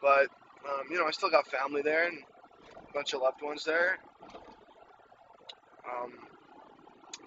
But 0.00 0.28
um, 0.68 0.86
you 0.90 0.98
know, 0.98 1.06
I 1.06 1.10
still 1.10 1.30
got 1.30 1.46
family 1.46 1.82
there 1.82 2.06
and 2.06 2.18
a 2.76 2.92
bunch 2.92 3.12
of 3.14 3.22
loved 3.22 3.42
ones 3.42 3.64
there. 3.64 3.98
Um, 5.84 6.12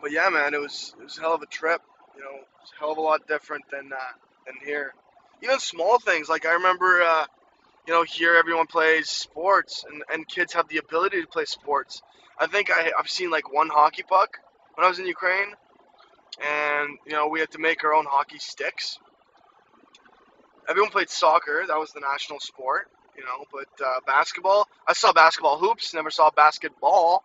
but 0.02 0.12
yeah, 0.12 0.30
man, 0.30 0.54
it 0.54 0.62
was 0.62 0.96
it 1.00 1.04
was 1.04 1.18
a 1.18 1.22
hell 1.22 1.34
of 1.34 1.42
a 1.42 1.48
trip. 1.48 1.82
You 2.16 2.22
know, 2.22 2.40
it's 2.62 2.72
a 2.72 2.80
hell 2.80 2.92
of 2.92 2.98
a 2.98 3.02
lot 3.02 3.28
different 3.28 3.66
than 3.70 3.92
uh, 3.92 4.14
than 4.46 4.56
here. 4.66 4.94
Even 5.44 5.60
small 5.60 6.00
things 6.00 6.30
like 6.30 6.46
I 6.46 6.54
remember, 6.54 7.02
uh, 7.02 7.26
you 7.88 7.94
know, 7.94 8.04
here 8.04 8.36
everyone 8.36 8.68
plays 8.68 9.10
sports 9.10 9.86
and, 9.90 10.04
and 10.12 10.28
kids 10.28 10.54
have 10.54 10.68
the 10.68 10.78
ability 10.78 11.22
to 11.22 11.28
play 11.28 11.46
sports. 11.46 12.02
I 12.38 12.48
think 12.48 12.72
I, 12.72 12.92
I've 12.98 13.10
seen 13.10 13.30
like 13.30 13.52
one 13.54 13.70
hockey 13.70 14.04
puck 14.04 14.40
when 14.74 14.86
I 14.86 14.90
was 14.90 15.00
in 15.00 15.06
Ukraine, 15.06 15.54
and 16.44 16.98
you 17.06 17.14
know 17.14 17.28
we 17.28 17.40
had 17.40 17.52
to 17.52 17.60
make 17.60 17.84
our 17.84 17.94
own 17.94 18.06
hockey 18.06 18.40
sticks. 18.40 19.00
Everyone 20.68 20.92
played 20.92 21.10
soccer; 21.10 21.64
that 21.68 21.78
was 21.78 21.94
the 21.94 22.02
national 22.02 22.40
sport, 22.40 22.90
you 23.18 23.24
know. 23.24 23.46
But 23.54 23.86
uh, 23.86 24.00
basketball, 24.06 24.68
I 24.88 24.94
saw 24.94 25.14
basketball 25.14 25.58
hoops, 25.60 25.94
never 25.94 26.10
saw 26.10 26.30
basketball 26.32 27.24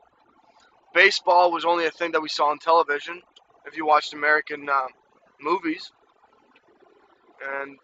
baseball 0.93 1.53
was 1.53 1.65
only 1.65 1.87
a 1.87 1.91
thing 1.91 2.13
that 2.13 2.21
we 2.21 2.29
saw 2.29 2.47
on 2.47 2.59
television 2.59 3.23
if 3.67 3.77
you 3.77 3.87
watched 3.87 4.13
American 4.13 4.69
uh, 4.69 4.87
movies. 5.41 5.93
And 7.43 7.79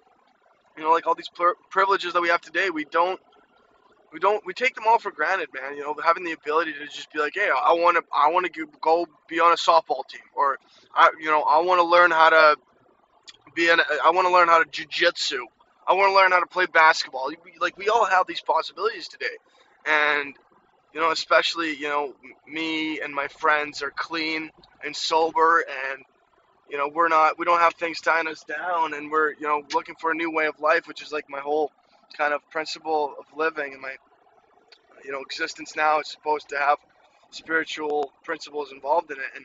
you 0.76 0.82
know, 0.82 0.90
like 0.90 1.06
all 1.06 1.14
these 1.14 1.30
privileges 1.70 2.12
that 2.12 2.22
we 2.22 2.28
have 2.28 2.40
today, 2.40 2.70
we 2.70 2.84
don't, 2.84 3.20
we 4.12 4.20
don't, 4.20 4.44
we 4.46 4.54
take 4.54 4.74
them 4.74 4.84
all 4.86 4.98
for 4.98 5.10
granted, 5.10 5.48
man. 5.54 5.76
You 5.76 5.82
know, 5.82 5.94
having 6.02 6.24
the 6.24 6.32
ability 6.32 6.72
to 6.74 6.86
just 6.86 7.12
be 7.12 7.18
like, 7.18 7.34
hey, 7.34 7.50
I 7.50 7.72
want 7.72 7.96
to, 7.96 8.04
I 8.14 8.30
want 8.30 8.52
to 8.52 8.66
go 8.80 9.06
be 9.28 9.40
on 9.40 9.52
a 9.52 9.56
softball 9.56 10.06
team, 10.08 10.22
or 10.34 10.58
I, 10.94 11.10
you 11.20 11.26
know, 11.26 11.42
I 11.42 11.60
want 11.60 11.80
to 11.80 11.84
learn 11.84 12.10
how 12.10 12.30
to 12.30 12.56
be 13.54 13.68
an, 13.70 13.80
I 14.04 14.10
want 14.10 14.26
to 14.26 14.32
learn 14.32 14.48
how 14.48 14.62
to 14.62 14.68
jujitsu. 14.68 15.38
I 15.88 15.94
want 15.94 16.10
to 16.10 16.16
learn 16.16 16.32
how 16.32 16.40
to 16.40 16.46
play 16.46 16.66
basketball. 16.66 17.30
Like 17.60 17.78
we 17.78 17.88
all 17.88 18.04
have 18.04 18.26
these 18.26 18.40
possibilities 18.40 19.08
today, 19.08 19.26
and 19.86 20.34
you 20.92 21.00
know, 21.00 21.10
especially, 21.10 21.76
you 21.76 21.88
know, 21.88 22.14
me 22.48 23.00
and 23.00 23.14
my 23.14 23.28
friends 23.28 23.82
are 23.82 23.92
clean 23.94 24.50
and 24.84 24.96
sober 24.96 25.64
and, 25.92 26.04
you 26.70 26.78
know, 26.78 26.88
we're 26.88 27.08
not, 27.08 27.38
we 27.38 27.44
don't 27.44 27.60
have 27.60 27.74
things 27.74 28.00
tying 28.00 28.26
us 28.28 28.44
down 28.44 28.94
and 28.94 29.10
we're, 29.10 29.32
you 29.32 29.46
know, 29.46 29.62
looking 29.74 29.94
for 30.00 30.10
a 30.10 30.14
new 30.14 30.32
way 30.32 30.46
of 30.46 30.58
life, 30.60 30.88
which 30.88 31.02
is 31.02 31.12
like 31.12 31.28
my 31.30 31.40
whole 31.40 31.70
kind 32.16 32.34
of 32.34 32.48
principle 32.50 33.14
of 33.18 33.26
living 33.36 33.72
and 33.72 33.82
my, 33.82 33.94
you 35.04 35.12
know 35.12 35.20
existence 35.20 35.76
now 35.76 36.00
is 36.00 36.08
supposed 36.08 36.48
to 36.48 36.58
have 36.58 36.78
spiritual 37.30 38.12
principles 38.24 38.72
involved 38.72 39.10
in 39.10 39.18
it, 39.18 39.26
and 39.36 39.44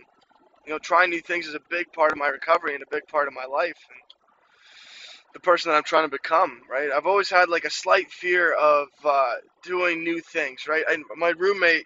you 0.65 0.73
know 0.73 0.79
trying 0.79 1.09
new 1.09 1.21
things 1.21 1.47
is 1.47 1.53
a 1.55 1.61
big 1.69 1.91
part 1.93 2.11
of 2.11 2.17
my 2.17 2.27
recovery 2.27 2.73
and 2.73 2.83
a 2.83 2.87
big 2.91 3.07
part 3.07 3.27
of 3.27 3.33
my 3.33 3.45
life 3.45 3.77
and 3.89 3.99
the 5.33 5.39
person 5.39 5.71
that 5.71 5.77
I'm 5.77 5.83
trying 5.83 6.05
to 6.05 6.11
become. 6.11 6.61
Right? 6.69 6.89
I've 6.91 7.05
always 7.05 7.29
had 7.29 7.49
like 7.49 7.65
a 7.65 7.69
slight 7.69 8.11
fear 8.11 8.53
of 8.53 8.87
uh, 9.05 9.35
doing 9.63 10.03
new 10.03 10.19
things. 10.19 10.67
Right? 10.67 10.83
And 10.89 11.05
my 11.15 11.29
roommate, 11.29 11.85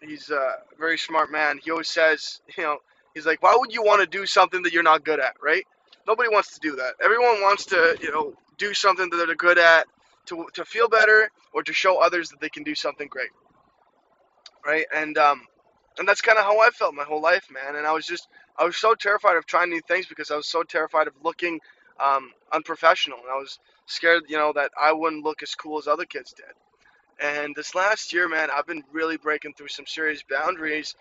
he's 0.00 0.30
a 0.30 0.54
very 0.78 0.96
smart 0.98 1.30
man. 1.30 1.58
He 1.62 1.70
always 1.70 1.88
says, 1.88 2.40
you 2.56 2.62
know, 2.64 2.78
he's 3.18 3.26
like, 3.26 3.42
why 3.42 3.56
would 3.58 3.72
you 3.72 3.82
want 3.82 4.00
to 4.00 4.06
do 4.06 4.24
something 4.26 4.62
that 4.62 4.72
you're 4.72 4.82
not 4.82 5.04
good 5.04 5.20
at? 5.20 5.34
Right? 5.42 5.66
Nobody 6.06 6.28
wants 6.28 6.54
to 6.54 6.60
do 6.60 6.76
that. 6.76 6.94
Everyone 7.02 7.42
wants 7.42 7.66
to, 7.66 7.98
you 8.00 8.10
know, 8.10 8.34
do 8.56 8.72
something 8.72 9.10
that 9.10 9.26
they're 9.26 9.34
good 9.34 9.58
at 9.58 9.86
to, 10.26 10.46
to 10.54 10.64
feel 10.64 10.88
better 10.88 11.30
or 11.52 11.62
to 11.62 11.72
show 11.72 11.98
others 11.98 12.30
that 12.30 12.40
they 12.40 12.48
can 12.48 12.62
do 12.62 12.74
something 12.74 13.08
great. 13.08 13.30
Right? 14.64 14.86
And 14.94 15.18
um, 15.18 15.42
and 15.98 16.06
that's 16.06 16.20
kind 16.20 16.38
of 16.38 16.44
how 16.44 16.60
I 16.60 16.70
felt 16.70 16.94
my 16.94 17.04
whole 17.04 17.20
life, 17.20 17.48
man. 17.50 17.76
And 17.76 17.86
I 17.86 17.92
was 17.92 18.06
just 18.06 18.28
I 18.56 18.64
was 18.64 18.76
so 18.76 18.94
terrified 18.94 19.36
of 19.36 19.46
trying 19.46 19.70
new 19.70 19.80
things 19.80 20.06
because 20.06 20.30
I 20.30 20.36
was 20.36 20.46
so 20.46 20.62
terrified 20.62 21.08
of 21.08 21.14
looking 21.22 21.60
um, 22.00 22.30
unprofessional, 22.52 23.18
and 23.18 23.30
I 23.30 23.36
was 23.36 23.58
scared, 23.86 24.24
you 24.28 24.36
know, 24.36 24.52
that 24.52 24.70
I 24.80 24.92
wouldn't 24.92 25.24
look 25.24 25.42
as 25.42 25.54
cool 25.54 25.78
as 25.78 25.88
other 25.88 26.04
kids 26.04 26.32
did. 26.32 26.46
And 27.20 27.54
this 27.56 27.74
last 27.74 28.12
year, 28.12 28.28
man, 28.28 28.48
I've 28.54 28.66
been 28.66 28.84
really 28.92 29.16
breaking 29.16 29.54
through 29.54 29.68
some 29.68 29.86
serious 29.86 30.22
boundaries, 30.28 30.94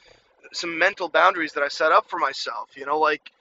some 0.53 0.77
mental 0.77 1.09
boundaries 1.09 1.53
that 1.53 1.63
I 1.63 1.67
set 1.67 1.91
up 1.91 2.09
for 2.09 2.19
myself. 2.19 2.69
You 2.75 2.85
know, 2.85 2.99
like 2.99 3.31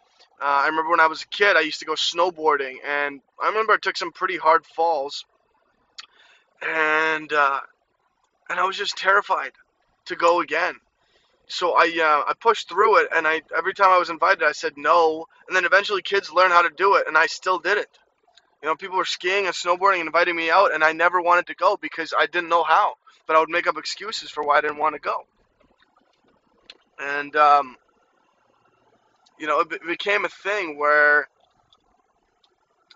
uh, 0.41 0.45
I 0.45 0.67
remember 0.67 0.91
when 0.91 1.01
I 1.01 1.07
was 1.07 1.23
a 1.23 1.29
kid, 1.29 1.57
I 1.57 1.61
used 1.61 1.81
to 1.81 1.87
go 1.87 1.95
snowboarding, 1.95 2.77
and 2.87 3.21
I 3.43 3.49
remember 3.49 3.73
I 3.73 3.79
took 3.79 3.97
some 3.97 4.13
pretty 4.13 4.37
hard 4.37 4.67
falls, 4.67 5.25
and 6.63 7.33
uh, 7.33 7.61
and 8.51 8.61
I 8.61 8.65
was 8.65 8.77
just 8.77 8.97
terrified 8.97 9.53
to 10.07 10.17
go 10.17 10.41
again. 10.41 10.75
So 11.49 11.73
I 11.73 11.85
uh, 11.85 12.31
I 12.31 12.35
pushed 12.41 12.69
through 12.69 12.99
it, 12.99 13.09
and 13.15 13.27
I 13.27 13.43
every 13.57 13.73
time 13.73 13.91
I 13.91 13.99
was 13.99 14.11
invited, 14.11 14.43
I 14.43 14.53
said 14.53 14.75
no, 14.77 15.27
and 15.47 15.57
then 15.57 15.65
eventually 15.65 16.03
kids 16.03 16.33
learned 16.33 16.53
how 16.53 16.63
to 16.63 16.71
do 16.77 16.97
it, 16.97 17.07
and 17.07 17.17
I 17.17 17.27
still 17.27 17.59
did 17.59 17.79
it. 17.79 17.89
You 18.63 18.69
know, 18.69 18.77
people 18.77 18.97
were 18.97 19.05
skiing 19.05 19.47
and 19.47 19.55
snowboarding 19.55 20.01
and 20.01 20.07
inviting 20.07 20.35
me 20.35 20.51
out, 20.51 20.75
and 20.75 20.83
I 20.83 20.93
never 20.93 21.21
wanted 21.21 21.47
to 21.47 21.55
go 21.55 21.77
because 21.77 22.13
I 22.19 22.27
didn't 22.27 22.49
know 22.49 22.65
how. 22.65 22.95
But 23.27 23.37
I 23.37 23.41
would 23.41 23.51
make 23.51 23.67
up 23.67 23.77
excuses 23.77 24.31
for 24.31 24.43
why 24.45 24.59
I 24.59 24.61
didn't 24.61 24.79
want 24.79 24.95
to 24.95 25.01
go. 25.01 25.25
And 27.01 27.35
um, 27.37 27.77
you 29.39 29.47
know, 29.47 29.61
it 29.61 29.69
became 29.87 30.25
a 30.25 30.29
thing 30.31 30.79
where 30.79 31.29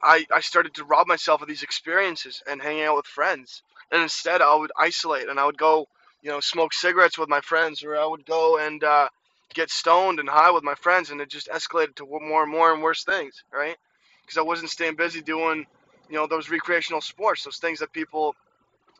I, 0.02 0.26
I 0.34 0.40
started 0.40 0.74
to 0.74 0.84
rob 0.84 1.06
myself 1.06 1.42
of 1.42 1.48
these 1.48 1.62
experiences 1.62 2.42
and 2.48 2.62
hanging 2.62 2.84
out 2.84 2.96
with 2.96 3.06
friends. 3.06 3.62
And 3.92 4.02
instead, 4.02 4.40
I 4.42 4.54
would 4.54 4.72
isolate 4.78 5.28
and 5.28 5.38
I 5.40 5.46
would 5.46 5.58
go, 5.58 5.88
you 6.22 6.30
know, 6.30 6.40
smoke 6.40 6.72
cigarettes 6.72 7.18
with 7.18 7.28
my 7.28 7.40
friends, 7.40 7.82
or 7.84 7.96
I 7.96 8.06
would 8.06 8.26
go 8.26 8.58
and 8.58 8.82
uh, 8.84 9.08
get 9.54 9.70
stoned 9.70 10.20
and 10.20 10.28
high 10.28 10.50
with 10.50 10.64
my 10.64 10.74
friends, 10.74 11.10
and 11.10 11.20
it 11.20 11.30
just 11.30 11.48
escalated 11.48 11.96
to 11.96 12.06
more 12.06 12.42
and 12.42 12.52
more 12.52 12.72
and 12.72 12.82
worse 12.82 13.04
things, 13.04 13.42
right? 13.52 13.76
Because 14.22 14.38
I 14.38 14.42
wasn't 14.42 14.70
staying 14.70 14.96
busy 14.96 15.22
doing, 15.22 15.66
you 16.08 16.16
know, 16.16 16.26
those 16.26 16.50
recreational 16.50 17.00
sports, 17.00 17.44
those 17.44 17.58
things 17.58 17.80
that 17.80 17.92
people, 17.92 18.34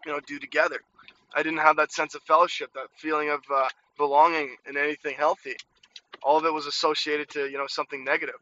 you 0.06 0.12
know, 0.12 0.20
do 0.26 0.38
together. 0.38 0.80
I 1.34 1.42
didn't 1.42 1.60
have 1.60 1.76
that 1.76 1.92
sense 1.92 2.14
of 2.14 2.22
fellowship, 2.22 2.70
that 2.74 2.88
feeling 2.96 3.30
of 3.30 3.40
uh, 3.54 3.68
belonging 4.00 4.56
in 4.66 4.76
anything 4.76 5.14
healthy 5.14 5.56
all 6.22 6.38
of 6.38 6.44
it 6.44 6.52
was 6.52 6.66
associated 6.66 7.28
to 7.30 7.46
you 7.46 7.58
know 7.58 7.66
something 7.66 8.04
negative. 8.04 8.36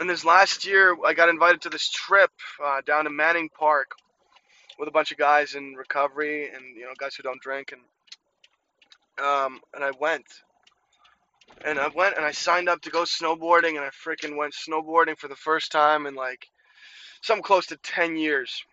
And 0.00 0.10
this 0.10 0.24
last 0.24 0.66
year, 0.66 0.96
I 1.06 1.14
got 1.14 1.28
invited 1.28 1.62
to 1.62 1.70
this 1.70 1.88
trip 1.88 2.30
uh, 2.62 2.80
down 2.84 3.04
to 3.04 3.10
Manning 3.10 3.48
Park 3.48 3.92
with 4.78 4.88
a 4.88 4.92
bunch 4.92 5.12
of 5.12 5.18
guys 5.18 5.54
in 5.54 5.74
recovery 5.74 6.48
and 6.48 6.76
you 6.76 6.82
know 6.82 6.92
guys 6.98 7.14
who 7.14 7.22
don't 7.22 7.40
drink, 7.40 7.72
and 7.72 9.26
um, 9.26 9.60
and 9.74 9.84
I 9.84 9.92
went, 9.98 10.26
and 11.64 11.78
I 11.78 11.88
went 11.88 12.16
and 12.16 12.24
I 12.24 12.32
signed 12.32 12.68
up 12.68 12.82
to 12.82 12.90
go 12.90 13.02
snowboarding, 13.02 13.76
and 13.76 13.80
I 13.80 13.90
freaking 13.90 14.36
went 14.36 14.54
snowboarding 14.54 15.18
for 15.18 15.28
the 15.28 15.36
first 15.36 15.72
time 15.72 16.06
in 16.06 16.14
like 16.14 16.48
something 17.22 17.42
close 17.42 17.66
to 17.66 17.76
10 17.78 18.16
years. 18.16 18.64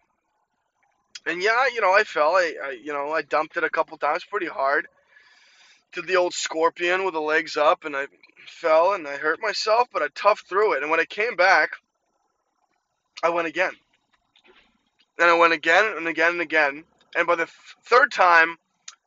And 1.26 1.41
yeah, 1.41 1.67
you 1.74 1.82
know, 1.82 1.93
I 1.93 2.04
fell. 2.04 2.36
I, 2.36 2.54
I 2.63 2.71
you 2.71 2.91
know, 2.91 3.12
I 3.12 3.21
dumped 3.21 3.56
it 3.56 3.63
a 3.63 3.69
couple 3.69 3.97
times 3.97 4.26
pretty 4.26 4.47
hard 4.47 4.88
did 5.93 6.08
the 6.08 6.15
old 6.15 6.34
scorpion 6.34 7.04
with 7.06 7.13
the 7.13 7.21
legs 7.21 7.58
up 7.58 7.86
and 7.86 7.95
I 7.95 8.08
fell 8.47 8.93
and 8.93 9.08
I 9.08 9.17
hurt 9.17 9.39
myself, 9.41 9.88
but 9.91 10.01
I 10.01 10.08
toughed 10.10 10.47
through 10.47 10.73
it. 10.73 10.82
And 10.84 10.91
when 10.91 10.99
I 10.99 11.06
came 11.06 11.36
back, 11.36 11.71
I 13.23 13.30
went 13.30 13.47
again. 13.47 13.73
Then 15.17 15.30
I 15.30 15.38
went 15.38 15.54
again 15.54 15.93
and 15.97 16.08
again 16.08 16.32
and 16.34 16.41
again. 16.41 16.84
And 17.15 17.27
by 17.27 17.36
the 17.36 17.45
th- 17.45 17.56
third 17.86 18.12
time, 18.12 18.58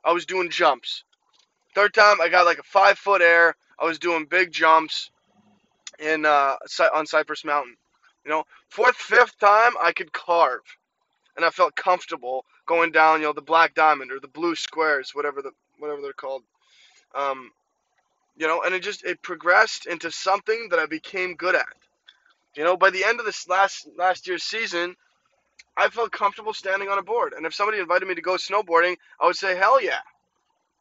I 0.05 0.13
was 0.13 0.27
doing 0.27 0.51
jumps. 0.51 1.05
Third 1.75 1.95
time, 1.95 2.21
I 2.21 2.29
got 2.29 2.47
like 2.47 2.59
a 2.59 2.65
five 2.65 2.99
foot 2.99 3.23
air. 3.23 3.57
I 3.79 3.85
was 3.85 3.99
doing 3.99 4.27
big 4.27 4.53
jumps 4.53 5.11
in 5.99 6.25
uh, 6.25 6.57
on 6.95 7.07
Cypress 7.07 7.45
Mountain. 7.45 7.77
You 8.25 8.31
know, 8.31 8.45
fourth, 8.69 8.97
fifth 8.97 9.39
time, 9.39 9.73
I 9.83 9.93
could 9.93 10.13
carve, 10.13 10.63
and 11.37 11.45
I 11.45 11.51
felt 11.51 11.75
comfortable 11.75 12.45
going 12.67 12.93
down. 12.93 13.21
You 13.21 13.27
know, 13.27 13.33
the 13.33 13.43
black 13.43 13.75
diamond 13.75 14.13
or 14.13 14.21
the 14.21 14.29
blue 14.29 14.55
squares, 14.55 15.11
whatever 15.15 15.43
the 15.43 15.51
whatever 15.79 16.01
they're 16.01 16.13
called. 16.13 16.43
Um, 17.15 17.51
you 18.37 18.47
know, 18.47 18.63
and 18.63 18.75
it 18.75 18.83
just 18.83 19.05
it 19.05 19.23
progressed 19.23 19.87
into 19.87 20.11
something 20.11 20.69
that 20.71 20.79
I 20.79 20.87
became 20.87 21.35
good 21.35 21.55
at. 21.55 21.67
You 22.57 22.65
know, 22.65 22.77
by 22.77 22.91
the 22.91 23.05
end 23.05 23.21
of 23.21 23.27
this 23.27 23.49
last 23.49 23.89
last 23.97 24.27
year's 24.27 24.45
season, 24.45 24.95
I 25.77 25.89
felt 25.89 26.13
comfortable 26.13 26.55
standing 26.55 26.89
on 26.89 26.99
a 26.99 27.03
board. 27.03 27.33
And 27.37 27.47
if 27.47 27.55
somebody 27.55 27.79
invited 27.79 28.09
me 28.09 28.15
to 28.15 28.23
go 28.23 28.35
snowboarding, 28.35 28.97
I 29.21 29.27
would 29.27 29.37
say 29.37 29.57
hell 29.57 29.83
yeah, 29.83 30.01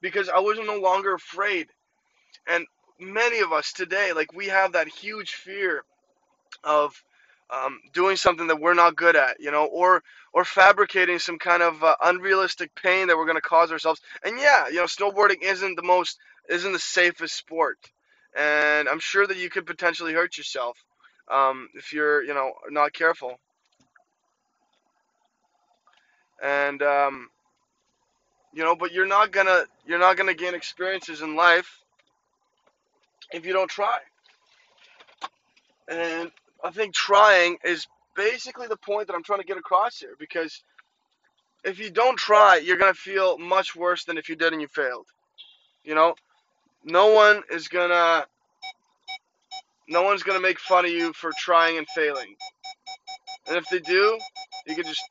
because 0.01 0.29
I 0.29 0.39
was 0.39 0.57
no 0.59 0.79
longer 0.79 1.13
afraid. 1.13 1.67
And 2.47 2.65
many 2.99 3.39
of 3.39 3.51
us 3.51 3.71
today, 3.73 4.13
like 4.13 4.33
we 4.33 4.47
have 4.47 4.73
that 4.73 4.87
huge 4.87 5.31
fear 5.33 5.83
of 6.63 7.01
um, 7.53 7.79
doing 7.93 8.15
something 8.15 8.47
that 8.47 8.59
we're 8.59 8.73
not 8.73 8.95
good 8.95 9.15
at, 9.15 9.39
you 9.39 9.51
know, 9.51 9.65
or 9.65 10.03
or 10.33 10.43
fabricating 10.45 11.19
some 11.19 11.37
kind 11.37 11.61
of 11.61 11.83
uh, 11.83 11.95
unrealistic 12.03 12.73
pain 12.75 13.07
that 13.07 13.17
we're 13.17 13.25
going 13.25 13.37
to 13.37 13.41
cause 13.41 13.71
ourselves. 13.71 14.01
And 14.23 14.39
yeah, 14.39 14.67
you 14.69 14.75
know, 14.75 14.85
snowboarding 14.85 15.43
isn't 15.43 15.75
the 15.75 15.83
most 15.83 16.17
isn't 16.49 16.71
the 16.71 16.79
safest 16.79 17.35
sport, 17.35 17.77
and 18.37 18.89
I'm 18.89 18.99
sure 18.99 19.27
that 19.27 19.37
you 19.37 19.49
could 19.49 19.65
potentially 19.65 20.13
hurt 20.13 20.37
yourself 20.37 20.77
um, 21.29 21.69
if 21.75 21.93
you're 21.93 22.23
you 22.23 22.33
know 22.33 22.53
not 22.69 22.93
careful. 22.93 23.39
And 26.41 26.81
um, 26.81 27.29
you 28.53 28.63
know, 28.63 28.75
but 28.75 28.91
you're 28.91 29.07
not 29.07 29.31
gonna 29.31 29.65
you're 29.85 29.99
not 29.99 30.17
gonna 30.17 30.33
gain 30.33 30.55
experiences 30.55 31.21
in 31.21 31.35
life 31.35 31.79
if 33.31 33.45
you 33.45 33.53
don't 33.53 33.69
try. 33.69 33.99
And 35.87 36.31
I 36.63 36.71
think 36.71 36.93
trying 36.93 37.57
is 37.63 37.87
basically 38.15 38.67
the 38.67 38.77
point 38.77 39.07
that 39.07 39.15
I'm 39.15 39.23
trying 39.23 39.39
to 39.39 39.45
get 39.45 39.57
across 39.57 39.99
here 39.99 40.15
because 40.17 40.63
if 41.63 41.79
you 41.79 41.89
don't 41.89 42.17
try, 42.17 42.57
you're 42.57 42.77
going 42.77 42.93
to 42.93 42.99
feel 42.99 43.37
much 43.37 43.75
worse 43.75 44.05
than 44.05 44.17
if 44.17 44.29
you 44.29 44.35
did 44.35 44.53
and 44.53 44.61
you 44.61 44.67
failed. 44.67 45.07
You 45.83 45.95
know, 45.95 46.15
no 46.83 47.13
one 47.13 47.43
is 47.51 47.67
going 47.67 47.89
to 47.89 48.25
no 49.89 50.03
one's 50.03 50.23
going 50.23 50.37
to 50.37 50.41
make 50.41 50.59
fun 50.59 50.85
of 50.85 50.91
you 50.91 51.11
for 51.13 51.31
trying 51.37 51.77
and 51.77 51.87
failing. 51.89 52.35
And 53.47 53.57
if 53.57 53.65
they 53.69 53.79
do, 53.79 54.17
you 54.65 54.75
can 54.75 54.85
just 54.85 55.01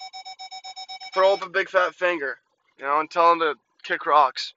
throw 1.12 1.34
up 1.34 1.44
a 1.44 1.50
big 1.50 1.68
fat 1.68 1.94
finger, 1.94 2.38
you 2.78 2.84
know, 2.84 3.00
and 3.00 3.10
tell 3.10 3.30
them 3.30 3.40
to 3.40 3.54
kick 3.82 4.06
rocks. 4.06 4.54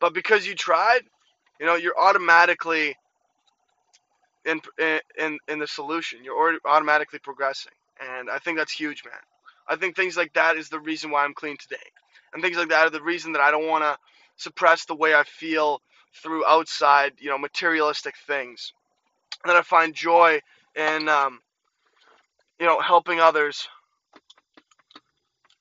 But 0.00 0.14
because 0.14 0.46
you 0.46 0.54
tried, 0.54 1.02
you 1.60 1.66
know, 1.66 1.74
you're 1.76 1.98
automatically 1.98 2.96
in 4.46 4.60
in 5.18 5.38
in 5.48 5.58
the 5.58 5.66
solution. 5.66 6.24
You're 6.24 6.58
automatically 6.64 7.18
progressing, 7.18 7.72
and 8.00 8.30
I 8.30 8.38
think 8.38 8.56
that's 8.56 8.72
huge, 8.72 9.04
man. 9.04 9.14
I 9.68 9.76
think 9.76 9.96
things 9.96 10.16
like 10.16 10.32
that 10.34 10.56
is 10.56 10.68
the 10.68 10.80
reason 10.80 11.10
why 11.10 11.24
I'm 11.24 11.34
clean 11.34 11.56
today, 11.58 11.76
and 12.32 12.42
things 12.42 12.56
like 12.56 12.68
that 12.68 12.86
are 12.86 12.90
the 12.90 13.02
reason 13.02 13.32
that 13.32 13.42
I 13.42 13.50
don't 13.50 13.68
want 13.68 13.84
to 13.84 13.96
suppress 14.36 14.84
the 14.84 14.94
way 14.94 15.14
I 15.14 15.24
feel 15.24 15.80
through 16.22 16.46
outside, 16.46 17.12
you 17.18 17.28
know, 17.28 17.38
materialistic 17.38 18.14
things. 18.26 18.72
And 19.44 19.50
that 19.50 19.58
I 19.58 19.62
find 19.62 19.94
joy 19.94 20.40
in, 20.74 21.08
um, 21.08 21.40
you 22.58 22.66
know, 22.66 22.80
helping 22.80 23.20
others 23.20 23.68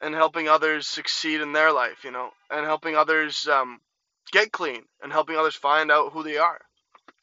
and 0.01 0.13
helping 0.13 0.47
others 0.47 0.87
succeed 0.87 1.41
in 1.41 1.51
their 1.51 1.71
life, 1.71 2.03
you 2.03 2.11
know, 2.11 2.29
and 2.51 2.65
helping 2.65 2.95
others 2.95 3.47
um, 3.47 3.79
get 4.31 4.51
clean 4.51 4.83
and 5.01 5.11
helping 5.11 5.35
others 5.35 5.55
find 5.55 5.91
out 5.91 6.13
who 6.13 6.23
they 6.23 6.37
are 6.37 6.59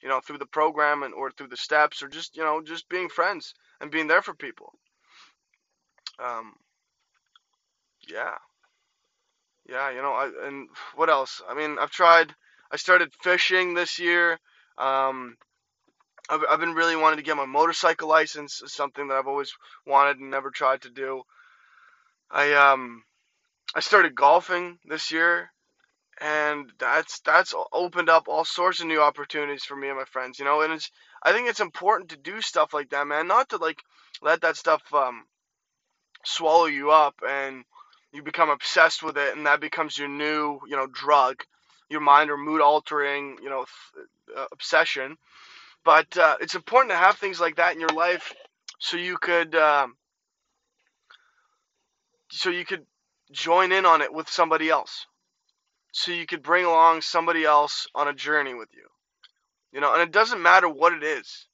you 0.03 0.09
know, 0.09 0.21
through 0.21 0.38
the 0.38 0.47
program 0.47 1.03
and 1.03 1.15
or 1.15 1.31
through 1.31 1.49
the 1.49 1.57
steps 1.57 2.03
or 2.03 2.09
just, 2.09 2.37
you 2.37 2.43
know, 2.43 2.62
just 2.62 2.88
being 2.88 3.09
friends 3.09 3.55
and 3.81 3.91
being 3.91 4.09
there 4.09 4.23
for 4.23 4.35
people. 4.35 4.73
Um, 6.23 6.53
yeah. 8.09 8.35
Yeah, 9.69 9.91
you 9.91 10.03
know, 10.03 10.12
I, 10.12 10.31
and 10.47 10.69
what 10.97 11.09
else? 11.09 11.41
I 11.49 11.55
mean, 11.55 11.77
I've 11.81 11.91
tried, 11.91 12.35
I 12.71 12.77
started 12.77 13.12
fishing 13.23 13.75
this 13.75 13.99
year. 13.99 14.38
Um, 14.77 15.37
I've, 16.29 16.41
I've 16.51 16.61
been 16.61 16.75
really 16.75 16.97
wanting 16.97 17.19
to 17.19 17.25
get 17.25 17.37
my 17.37 17.47
motorcycle 17.47 18.09
license, 18.09 18.61
something 18.67 19.09
that 19.09 19.15
I've 19.15 19.29
always 19.29 19.53
wanted 19.87 20.19
and 20.19 20.31
never 20.31 20.51
tried 20.51 20.83
to 20.83 20.91
do. 20.91 21.23
I, 22.31 22.55
um, 22.55 23.05
I 23.75 23.81
started 23.81 24.15
golfing 24.15 24.79
this 24.85 25.12
year, 25.12 25.51
and 26.20 26.70
that's 26.79 27.20
that's 27.20 27.55
opened 27.72 28.09
up 28.09 28.29
all 28.29 28.44
sorts 28.44 28.81
of 28.81 28.87
new 28.87 29.01
opportunities 29.01 29.64
for 29.64 29.77
me 29.77 29.88
and 29.88 29.98
my 29.98 30.05
friends. 30.05 30.38
You 30.38 30.44
know, 30.44 30.62
and 30.62 30.72
it's 30.72 30.90
I 31.22 31.33
think 31.33 31.48
it's 31.48 31.61
important 31.61 32.11
to 32.11 32.16
do 32.16 32.40
stuff 32.40 32.75
like 32.75 32.90
that, 32.90 33.07
man. 33.07 33.27
Not 33.27 33.51
to 33.51 33.57
like 33.57 33.83
let 34.22 34.42
that 34.42 34.57
stuff 34.57 34.83
um, 34.94 35.25
swallow 36.25 36.66
you 36.66 36.90
up 36.90 37.16
and 37.29 37.64
you 38.12 38.22
become 38.22 38.51
obsessed 38.51 39.03
with 39.03 39.16
it, 39.16 39.37
and 39.37 39.46
that 39.46 39.61
becomes 39.61 39.96
your 39.96 40.09
new 40.09 40.61
you 40.68 40.77
know 40.77 40.87
drug, 40.87 41.42
your 41.88 42.01
mind 42.01 42.31
or 42.31 42.37
mood 42.37 42.61
altering 42.61 43.38
you 43.42 43.51
know 43.51 43.64
uh, 44.37 44.46
obsession. 44.53 45.16
But 45.85 46.16
uh, 46.16 46.37
it's 46.40 46.55
important 46.55 46.92
to 46.92 46.96
have 46.96 47.16
things 47.16 47.40
like 47.40 47.57
that 47.57 47.75
in 47.75 47.81
your 47.81 47.88
life 47.88 48.33
so 48.79 48.96
you 48.96 49.16
could 49.16 49.55
um, 49.55 49.96
so 52.31 52.51
you 52.51 52.64
could 52.64 52.85
join 53.31 53.72
in 53.72 53.87
on 53.87 54.03
it 54.03 54.12
with 54.12 54.29
somebody 54.29 54.68
else. 54.68 55.07
So 55.93 56.11
you 56.11 56.27
could 56.27 56.43
bring 56.43 56.65
along 56.65 57.03
somebody 57.03 57.45
else 57.45 57.87
on 57.95 58.09
a 58.09 58.15
journey 58.15 58.55
with 58.55 58.71
you. 58.73 58.87
You 59.73 59.81
know, 59.81 59.93
and 59.93 60.03
it 60.03 60.11
doesn't 60.11 60.43
matter 60.43 60.69
what 60.69 60.93
it 60.93 61.03
is. 61.03 61.47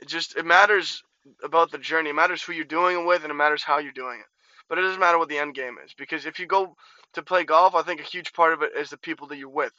It 0.00 0.08
just 0.08 0.36
it 0.36 0.44
matters 0.44 1.02
about 1.42 1.70
the 1.70 1.78
journey. 1.78 2.10
It 2.10 2.14
matters 2.14 2.42
who 2.42 2.52
you're 2.52 2.64
doing 2.64 2.98
it 2.98 3.06
with 3.06 3.22
and 3.22 3.30
it 3.30 3.34
matters 3.34 3.62
how 3.62 3.78
you're 3.78 3.92
doing 3.92 4.18
it. 4.20 4.26
But 4.68 4.78
it 4.78 4.82
doesn't 4.82 5.00
matter 5.00 5.18
what 5.18 5.28
the 5.28 5.38
end 5.38 5.54
game 5.54 5.76
is 5.84 5.94
because 5.96 6.26
if 6.26 6.38
you 6.38 6.46
go 6.46 6.76
to 7.14 7.22
play 7.22 7.44
golf, 7.44 7.74
I 7.74 7.82
think 7.82 8.00
a 8.00 8.04
huge 8.04 8.32
part 8.32 8.52
of 8.52 8.62
it 8.62 8.72
is 8.76 8.90
the 8.90 8.96
people 8.96 9.28
that 9.28 9.36
you're 9.36 9.48
with. 9.48 9.72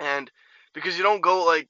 And 0.00 0.30
because 0.72 0.96
you 0.96 1.02
don't 1.02 1.20
go 1.20 1.44
like 1.44 1.68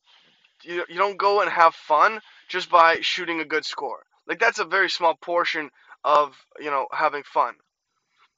you, 0.62 0.84
you 0.88 0.96
don't 0.96 1.18
go 1.18 1.40
and 1.40 1.50
have 1.50 1.74
fun 1.74 2.20
just 2.48 2.70
by 2.70 2.98
shooting 3.00 3.40
a 3.40 3.44
good 3.44 3.64
score. 3.64 4.04
Like 4.26 4.38
that's 4.38 4.58
a 4.58 4.64
very 4.64 4.90
small 4.90 5.14
portion 5.14 5.70
of, 6.04 6.36
you 6.60 6.70
know, 6.70 6.86
having 6.92 7.22
fun. 7.24 7.54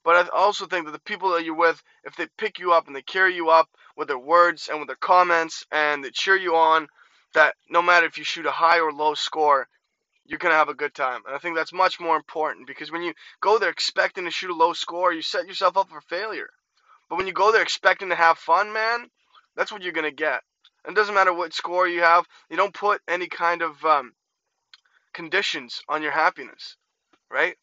But 0.06 0.28
I 0.32 0.36
also 0.36 0.66
think 0.66 0.86
that 0.86 0.92
the 0.92 1.00
people 1.00 1.32
that 1.32 1.44
you're 1.44 1.56
with, 1.56 1.82
if 2.04 2.14
they 2.14 2.28
pick 2.38 2.60
you 2.60 2.72
up 2.72 2.86
and 2.86 2.94
they 2.94 3.02
carry 3.02 3.34
you 3.34 3.50
up 3.50 3.68
with 3.96 4.06
their 4.06 4.16
words 4.16 4.68
and 4.68 4.78
with 4.78 4.86
their 4.86 4.94
comments 4.94 5.66
and 5.72 6.04
they 6.04 6.10
cheer 6.10 6.36
you 6.36 6.54
on, 6.54 6.86
that 7.34 7.56
no 7.68 7.82
matter 7.82 8.06
if 8.06 8.16
you 8.16 8.22
shoot 8.22 8.46
a 8.46 8.52
high 8.52 8.78
or 8.78 8.92
low 8.92 9.14
score, 9.14 9.66
you're 10.24 10.38
going 10.38 10.52
to 10.52 10.58
have 10.58 10.68
a 10.68 10.74
good 10.74 10.94
time. 10.94 11.22
And 11.26 11.34
I 11.34 11.38
think 11.38 11.56
that's 11.56 11.72
much 11.72 11.98
more 11.98 12.14
important 12.14 12.68
because 12.68 12.92
when 12.92 13.02
you 13.02 13.14
go 13.40 13.58
there 13.58 13.68
expecting 13.68 14.26
to 14.26 14.30
shoot 14.30 14.50
a 14.50 14.54
low 14.54 14.74
score, 14.74 15.12
you 15.12 15.22
set 15.22 15.48
yourself 15.48 15.76
up 15.76 15.88
for 15.88 16.00
failure. 16.02 16.50
But 17.10 17.16
when 17.16 17.26
you 17.26 17.32
go 17.32 17.50
there 17.50 17.62
expecting 17.62 18.10
to 18.10 18.14
have 18.14 18.38
fun, 18.38 18.72
man, 18.72 19.10
that's 19.56 19.72
what 19.72 19.82
you're 19.82 19.92
going 19.92 20.08
to 20.08 20.14
get. 20.14 20.40
And 20.84 20.96
it 20.96 21.00
doesn't 21.00 21.16
matter 21.16 21.34
what 21.34 21.52
score 21.52 21.88
you 21.88 22.02
have, 22.02 22.24
you 22.48 22.56
don't 22.56 22.72
put 22.72 23.00
any 23.08 23.26
kind 23.26 23.60
of 23.60 23.84
um, 23.84 24.12
conditions 25.12 25.82
on 25.88 26.00
your 26.00 26.12
happiness, 26.12 26.76
right? 27.28 27.56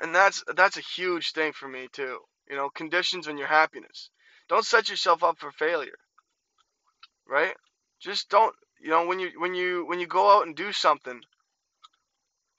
And 0.00 0.14
that's 0.14 0.44
that's 0.56 0.76
a 0.76 0.82
huge 0.82 1.32
thing 1.32 1.52
for 1.52 1.68
me 1.68 1.88
too. 1.92 2.18
You 2.48 2.56
know, 2.56 2.70
conditions 2.70 3.28
on 3.28 3.38
your 3.38 3.48
happiness. 3.48 4.10
Don't 4.48 4.64
set 4.64 4.88
yourself 4.88 5.22
up 5.22 5.38
for 5.38 5.50
failure. 5.50 5.98
Right? 7.26 7.54
Just 8.00 8.30
don't, 8.30 8.54
you 8.80 8.90
know, 8.90 9.06
when 9.06 9.18
you 9.18 9.32
when 9.36 9.54
you 9.54 9.84
when 9.86 10.00
you 10.00 10.06
go 10.06 10.30
out 10.30 10.46
and 10.46 10.56
do 10.56 10.72
something, 10.72 11.20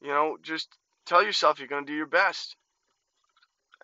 you 0.02 0.10
know, 0.10 0.38
just 0.42 0.68
tell 1.06 1.24
yourself 1.24 1.60
you're 1.60 1.68
to 1.68 1.82
do 1.86 1.94
your 1.94 2.06
best. 2.06 2.56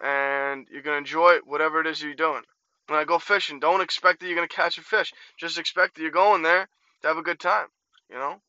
And 0.01 0.67
you're 0.69 0.81
to 0.81 0.93
enjoy 0.93 1.37
whatever 1.45 1.79
it 1.79 1.87
is 1.87 2.01
you're 2.01 2.13
doing. 2.13 2.43
When 2.87 2.99
I 2.99 3.05
go 3.05 3.17
fishing, 3.17 3.59
don't 3.59 3.81
expect 3.81 4.19
that 4.19 4.27
you're 4.27 4.45
to 4.47 4.53
catch 4.53 4.77
a 4.77 4.81
fish. 4.81 5.11
Just 5.37 5.57
expect 5.57 5.95
that 5.95 6.01
you're 6.01 6.11
going 6.11 6.43
there 6.43 6.67
to 7.01 7.07
have 7.07 7.17
a 7.17 7.23
good 7.23 7.39
time, 7.39 7.67
you 8.09 8.17
know? 8.17 8.41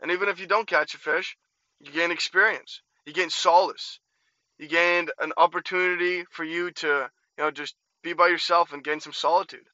And 0.00 0.12
even 0.12 0.28
if 0.28 0.38
you 0.38 0.46
don't 0.46 0.68
catch 0.68 0.94
a 0.94 0.98
fish, 0.98 1.36
you 1.80 1.90
gain 1.90 2.10
experience. 2.10 2.82
You 3.06 3.12
gain 3.12 3.30
solace. 3.30 3.98
You 4.60 4.68
gained 4.68 5.10
an 5.18 5.32
opportunity 5.38 6.26
for 6.30 6.44
you 6.44 6.70
to, 6.70 7.08
you 7.38 7.44
know, 7.44 7.50
just 7.50 7.74
be 8.02 8.12
by 8.12 8.28
yourself 8.28 8.74
and 8.74 8.84
gain 8.84 9.00
some 9.00 9.14
solitude. 9.14 9.64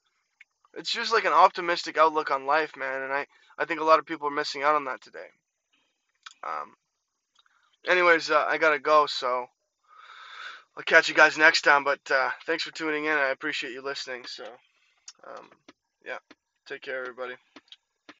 It's 0.74 0.92
just 0.92 1.12
like 1.12 1.24
an 1.24 1.32
optimistic 1.32 1.98
outlook 1.98 2.30
on 2.30 2.46
life, 2.46 2.76
man, 2.76 3.02
and 3.02 3.12
I, 3.12 3.26
I 3.58 3.64
think 3.64 3.80
a 3.80 3.84
lot 3.84 3.98
of 3.98 4.06
people 4.06 4.28
are 4.28 4.30
missing 4.30 4.62
out 4.62 4.76
on 4.76 4.84
that 4.84 5.02
today. 5.02 5.26
Um, 6.46 6.74
anyways, 7.88 8.30
uh, 8.30 8.44
I 8.48 8.58
gotta 8.58 8.78
go, 8.78 9.06
so 9.06 9.46
I'll 10.76 10.84
catch 10.84 11.08
you 11.08 11.16
guys 11.16 11.36
next 11.36 11.62
time. 11.62 11.82
But 11.82 12.08
uh, 12.08 12.30
thanks 12.46 12.62
for 12.62 12.70
tuning 12.72 13.06
in. 13.06 13.12
I 13.12 13.30
appreciate 13.30 13.72
you 13.72 13.82
listening. 13.82 14.24
So, 14.28 14.44
um, 15.26 15.48
yeah, 16.04 16.18
take 16.68 16.82
care, 16.82 17.00
everybody. 17.00 17.34